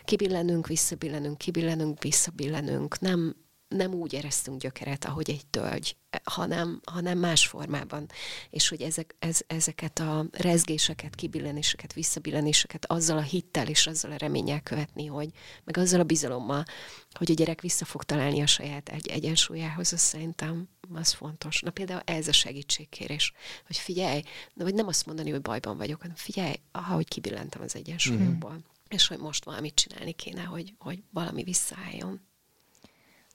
[0.04, 3.36] kibillenünk, visszabillenünk, kibillenünk, visszabillenünk, nem,
[3.68, 8.06] nem úgy eresztünk gyökeret, ahogy egy tölgy, hanem, hanem más formában.
[8.50, 14.16] És hogy ezek, ez, ezeket a rezgéseket, kibillenéseket, visszabillenéseket azzal a hittel és azzal a
[14.16, 15.30] reménnyel követni, hogy
[15.64, 16.64] meg azzal a bizalommal,
[17.10, 21.60] hogy a gyerek vissza fog találni a saját egy egyensúlyához, az szerintem az fontos.
[21.60, 23.32] Na például ez a segítségkérés,
[23.66, 24.22] hogy figyelj,
[24.54, 28.52] vagy nem azt mondani, hogy bajban vagyok, hanem figyelj, aha, hogy kibillentem az egyensúlyomból.
[28.52, 28.74] Mm.
[28.88, 32.20] És hogy most valamit csinálni kéne, hogy, hogy valami visszaálljon.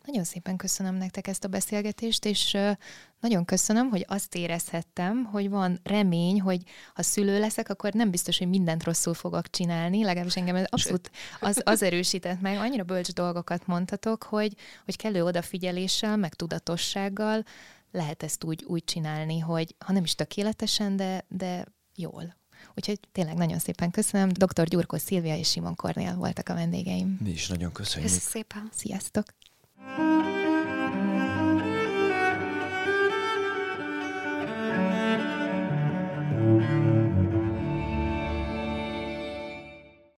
[0.05, 2.57] Nagyon szépen köszönöm nektek ezt a beszélgetést, és
[3.19, 6.61] nagyon köszönöm, hogy azt érezhettem, hogy van remény, hogy
[6.93, 11.11] ha szülő leszek, akkor nem biztos, hogy mindent rosszul fogok csinálni, legalábbis engem ez abszolút
[11.39, 12.57] az, az erősített meg.
[12.57, 14.53] Annyira bölcs dolgokat mondhatok, hogy,
[14.85, 17.43] hogy kellő odafigyeléssel, meg tudatossággal
[17.91, 22.39] lehet ezt úgy, úgy csinálni, hogy ha nem is tökéletesen, de, de jól.
[22.75, 24.29] Úgyhogy tényleg nagyon szépen köszönöm.
[24.29, 24.63] Dr.
[24.63, 27.17] Gyurkó Szilvia és Simon Kornél voltak a vendégeim.
[27.23, 28.11] Mi is nagyon köszönjük.
[28.11, 28.69] Köszönöm szépen.
[28.73, 29.25] Sziasztok!
[29.87, 30.50] Música